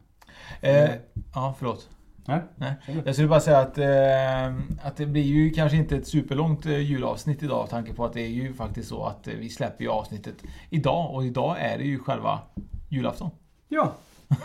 [0.60, 0.90] Eh,
[1.34, 1.88] ja, förlåt.
[2.24, 2.40] Nej.
[2.56, 2.74] Nej.
[3.04, 6.78] Jag skulle bara säga att, eh, att det blir ju kanske inte ett superlångt eh,
[6.78, 7.68] julavsnitt idag.
[7.68, 10.36] Tanke på att det är ju faktiskt så att eh, vi släpper ju avsnittet
[10.70, 11.14] idag.
[11.14, 12.40] Och idag är det ju själva
[12.88, 13.30] julafton.
[13.68, 13.92] Ja,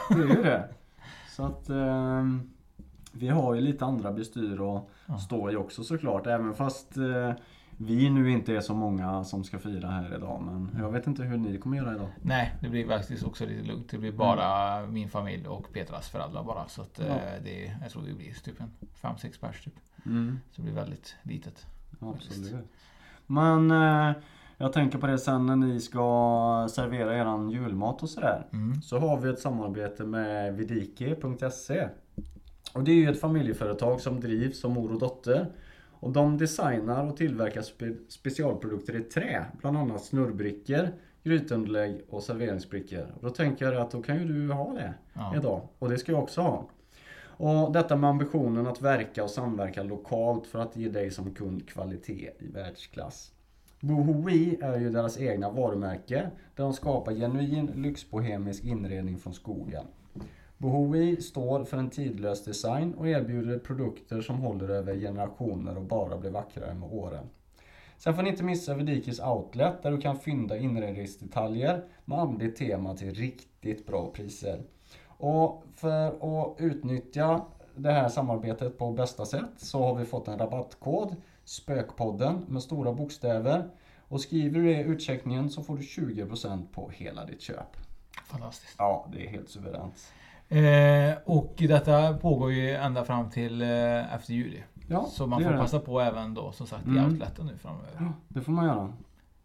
[0.10, 0.70] det är ju det.
[1.36, 2.50] Så att ehm,
[3.20, 4.90] vi har ju lite andra bestyr och
[5.26, 6.28] stå i också såklart.
[6.28, 7.32] Även fast eh,
[7.78, 10.42] vi nu inte är så många som ska fira här idag.
[10.46, 12.08] Men jag vet inte hur ni kommer göra idag.
[12.22, 13.90] Nej, det blir faktiskt också lite lugnt.
[13.90, 16.68] Det blir bara min familj och Petras föräldrar bara.
[16.68, 17.16] Så att, eh, Ja.
[17.44, 19.74] det, jag tror det blir typ en 5-6 pers typ.
[20.06, 20.40] Mm.
[20.52, 21.66] Så det blir väldigt litet.
[22.02, 22.56] Absolut.
[23.26, 24.12] Men eh,
[24.58, 28.46] jag tänker på det sen när ni ska servera eran julmat och sådär.
[28.54, 28.82] Mm.
[28.82, 31.88] Så har vi ett samarbete med vidiki.se.
[32.74, 35.48] Och det är ju ett familjeföretag som drivs som mor och dotter.
[36.00, 39.46] Och de designar och tillverkar spe- specialprodukter i trä.
[39.62, 40.90] Bland annat snurrbrickor,
[41.24, 43.06] grytunderlägg och serveringsbrickor.
[43.16, 45.36] Och då tänker jag att då kan ju du ha det Ja.
[45.38, 45.62] idag.
[45.80, 46.70] Och det ska jag också ha.
[47.40, 51.70] Och detta med ambitionen att verka och samverka lokalt för att ge dig som kund
[51.70, 53.32] kvalitet i världsklass.
[53.80, 59.86] Bohoi är ju deras egna varumärke där de skapar genuin lyxbohemisk inredning från skogen.
[60.58, 66.18] Bohoi står för en tidlös design och erbjuder produkter som håller över generationer och bara
[66.18, 67.30] blir vackrare med åren.
[67.98, 72.96] Sen får ni inte missa Vedikis Outlet där du kan fynda inredningsdetaljer med andligt tema
[72.96, 74.62] till riktigt bra priser.
[75.08, 77.46] Och för att utnyttja
[77.76, 82.94] det här samarbetet på bästa sätt så har vi fått en rabattkod Spökpodden med stora
[82.94, 83.70] bokstäver.
[84.08, 87.78] Och skriver du det i utcheckningen så får du 20% på hela ditt köp.
[88.26, 88.76] Fantastiskt.
[88.78, 90.14] Ja, det är helt suveränt.
[90.50, 94.64] Eh, och detta pågår ju ända fram till eh, efter juli.
[94.90, 95.58] Ja, så man får det.
[95.58, 97.06] passa på även då som sagt i Mm.
[97.06, 97.90] outleten nu framöver.
[98.00, 98.94] Ja, det får man göra.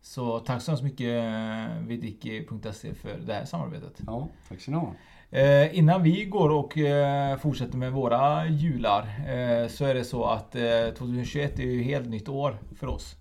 [0.01, 4.01] Så tack så hemskt mycket eh, vidiki.se för det här samarbetet.
[4.07, 4.93] Ja, tack ska ni ha.
[5.31, 10.25] Eh, innan vi går och eh, fortsätter med våra jular eh, så är det så
[10.25, 10.63] att eh,
[10.99, 13.17] 2021 är ju helt nytt år för oss.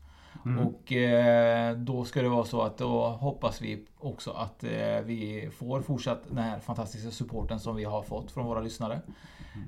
[0.46, 0.68] Mm.
[0.68, 5.50] Och eh, då ska det vara så att då hoppas vi också att eh, vi
[5.58, 9.02] får fortsatt den här fantastiska supporten som vi har fått från våra lyssnare.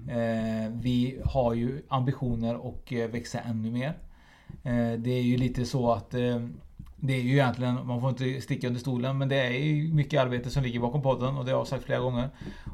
[0.09, 3.97] Eh, vi har ju ambitioner och eh, växa ännu mer.
[4.63, 6.41] Eh, det är ju lite så att eh,
[6.95, 10.21] det är ju egentligen, man får inte sticka under stolen, men det är ju mycket
[10.21, 12.29] arbete som ligger bakom podden och det har jag sagt flera gånger.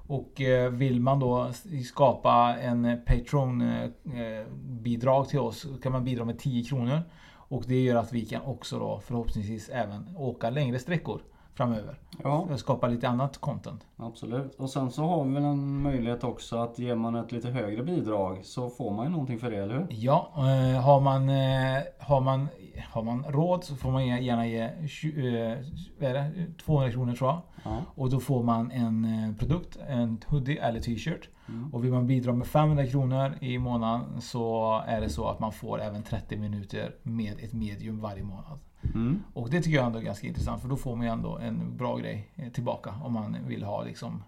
[0.08, 0.42] Och
[0.72, 1.52] vill man då
[1.86, 7.02] skapa en Patreon eh, eh, bidrag till oss kan man bidra med 10 kronor.
[7.50, 11.22] Och det gör att vi kan också då förhoppningsvis även åka längre sträckor
[11.54, 12.00] framöver.
[12.24, 12.58] Ja.
[12.58, 13.86] Skapa lite annat content.
[13.98, 14.56] Absolut.
[14.56, 17.84] Och sen så har vi väl en möjlighet också att ger man ett lite högre
[17.84, 19.88] bidrag så får man ju någonting för det, eller hur?
[19.90, 22.48] Ja, eh, har man, eh, har man,
[22.90, 25.58] har man råd så får man gärna ge 20,
[26.00, 26.26] eh?
[26.66, 27.42] 200 kronor tror jag.
[27.64, 27.82] Ja.
[27.96, 31.30] Och då får man en produkt, en hoodie eller t-shirt.
[31.50, 31.74] Mm.
[31.74, 35.52] Och vill man bidra med 500 kronor i månaden så är det så att man
[35.52, 38.60] får även 30 minuter med ett medium varje månad.
[38.96, 39.24] Mm.
[39.34, 41.78] Och det tycker jag ändå är ganska intressant för då får man ju ändå en
[41.78, 44.24] bra grej eh, tillbaka om man vill ha liksom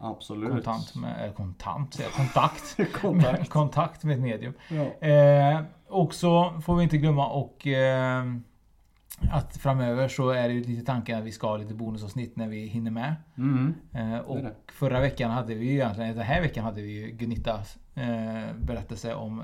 [0.00, 0.50] Absolut.
[0.50, 3.38] kontant med, eh, kontant, kontakt, Kontakt.
[3.38, 4.54] med, kontakt med ett medium.
[4.68, 5.08] Ja.
[5.08, 8.24] Eh, och så får vi inte glömma och eh,
[9.30, 12.48] att framöver så är det ju lite tanken att vi ska ha lite bonusavsnitt när
[12.48, 13.14] vi hinner med.
[13.38, 13.74] Mm.
[13.92, 14.54] Eh, och det.
[14.72, 19.14] förra veckan hade vi ju egentligen, den här veckan hade vi ju Gunittas eh, berättelse
[19.14, 19.42] om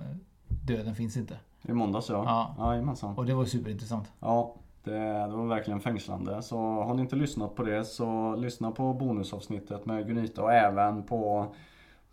[0.49, 1.39] Döden finns inte.
[1.63, 2.55] I måndags ja.
[2.59, 2.71] Ja.
[2.71, 3.17] Jajamensan.
[3.17, 4.13] Och det var superintressant.
[4.21, 4.55] Ja,
[4.85, 6.43] det, det var verkligen fängslande.
[6.43, 11.03] Så har ni inte lyssnat på det så lyssna på bonusavsnittet med Gunita och även
[11.03, 11.55] på,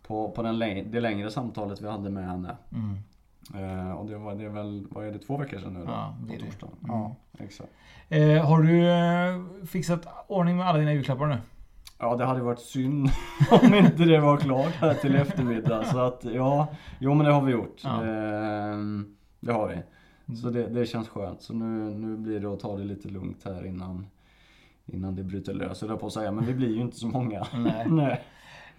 [0.02, 0.58] på, på den,
[0.90, 2.56] det längre samtalet vi hade med henne.
[2.72, 2.98] Mm.
[3.54, 5.86] Eh, och det var det är väl, vad är det, två veckor sedan nu då?
[5.86, 6.44] Ja, på det är det.
[6.44, 6.76] torsdagen.
[6.84, 6.96] Mm.
[6.96, 7.70] Ja, exakt.
[8.08, 11.38] Eh, har du eh, fixat ordning med alla dina julklappar nu?
[11.98, 13.08] Ja, det hade varit synd
[13.62, 15.84] om inte det var klart här till eftermiddag.
[15.84, 16.68] Så att ja,
[16.98, 17.80] jo men det har vi gjort.
[17.84, 18.04] Ja.
[18.04, 19.82] Ehm, det har vi.
[20.36, 21.42] Så det, det känns skönt.
[21.42, 24.06] Så nu, nu blir det att ta det lite lugnt här innan,
[24.86, 26.32] innan det bryter lös, jag på att säga.
[26.32, 27.46] Men vi blir ju inte så många.
[27.54, 27.86] Nej.
[27.90, 28.20] Nej.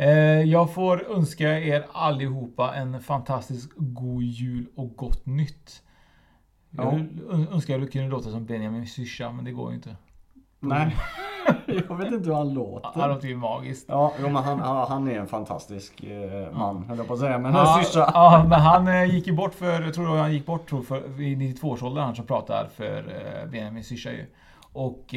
[0.02, 0.10] Eh,
[0.44, 5.82] jag får önska er allihopa en fantastisk god jul och gott nytt.
[6.70, 7.34] Jag Ja.
[7.54, 9.96] önskar jag kunde låta som Benjamin Syrsa, men det går ju inte.
[10.60, 10.96] Nej.
[11.66, 12.90] jag vet inte hur han låter.
[13.02, 13.86] Han låter ju magiskt.
[13.90, 17.38] Ja, men han, han är en fantastisk eh, man, höll jag på att säga.
[17.38, 18.12] Men Ja, syrsa.
[18.14, 21.22] ja, men han eh, gick ju bort för, jag tror han gick bort tror, för,
[21.22, 23.04] i 92-årsåldern han som pratar för
[23.52, 24.26] Benjamin Syrsa ju.
[24.74, 25.16] Och,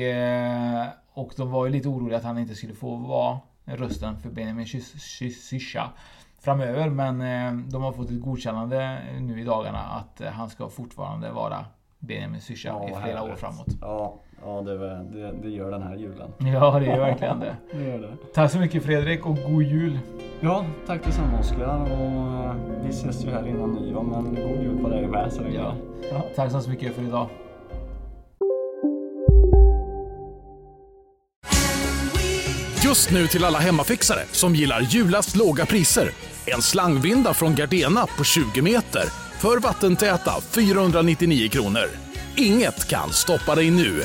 [1.15, 4.65] och de var ju lite oroliga att han inte skulle få vara rösten för Benjamin
[4.67, 5.91] Sys- Sys- Syrsa
[6.39, 6.89] framöver.
[6.91, 11.31] Men eh, de har fått ett godkännande nu i dagarna att eh, han ska fortfarande
[11.31, 11.65] vara
[11.99, 13.41] Benjamin Syrsa Ja, i flera år härligt.
[13.41, 13.67] framåt.
[13.81, 16.31] Ja, ja det, det, det gör den här julen.
[16.39, 17.57] Ja, det är verkligen det.
[17.73, 18.17] Det gör det.
[18.35, 19.99] Tack så mycket Fredrik och god jul!
[20.41, 21.81] Ja, tack detsamma Oskar.
[21.81, 24.03] Och eh, vi ses ju här innan nyår.
[24.03, 25.55] Men god jul på dig med så länge.
[25.57, 25.75] Ja.
[26.13, 26.25] Ja.
[26.37, 27.29] Tack så mycket för idag.
[32.95, 36.11] Just nu till alla hemmafixare som gillar julast låga priser.
[36.47, 39.05] En slangvinda från Gardena på 20 meter
[39.41, 41.85] för vattentäta 499 kronor.
[42.37, 44.03] Inget kan stoppa dig nu.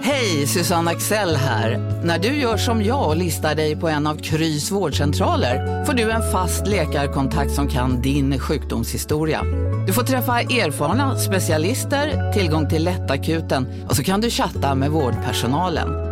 [0.00, 1.78] Hej, Susanne Axel här.
[2.04, 6.10] När du gör som jag och listar dig på en av Krys vårdcentraler får du
[6.10, 9.42] en fast läkarkontakt som kan din sjukdomshistoria.
[9.86, 16.11] Du får träffa erfarna specialister, tillgång till lättakuten och så kan du chatta med vårdpersonalen.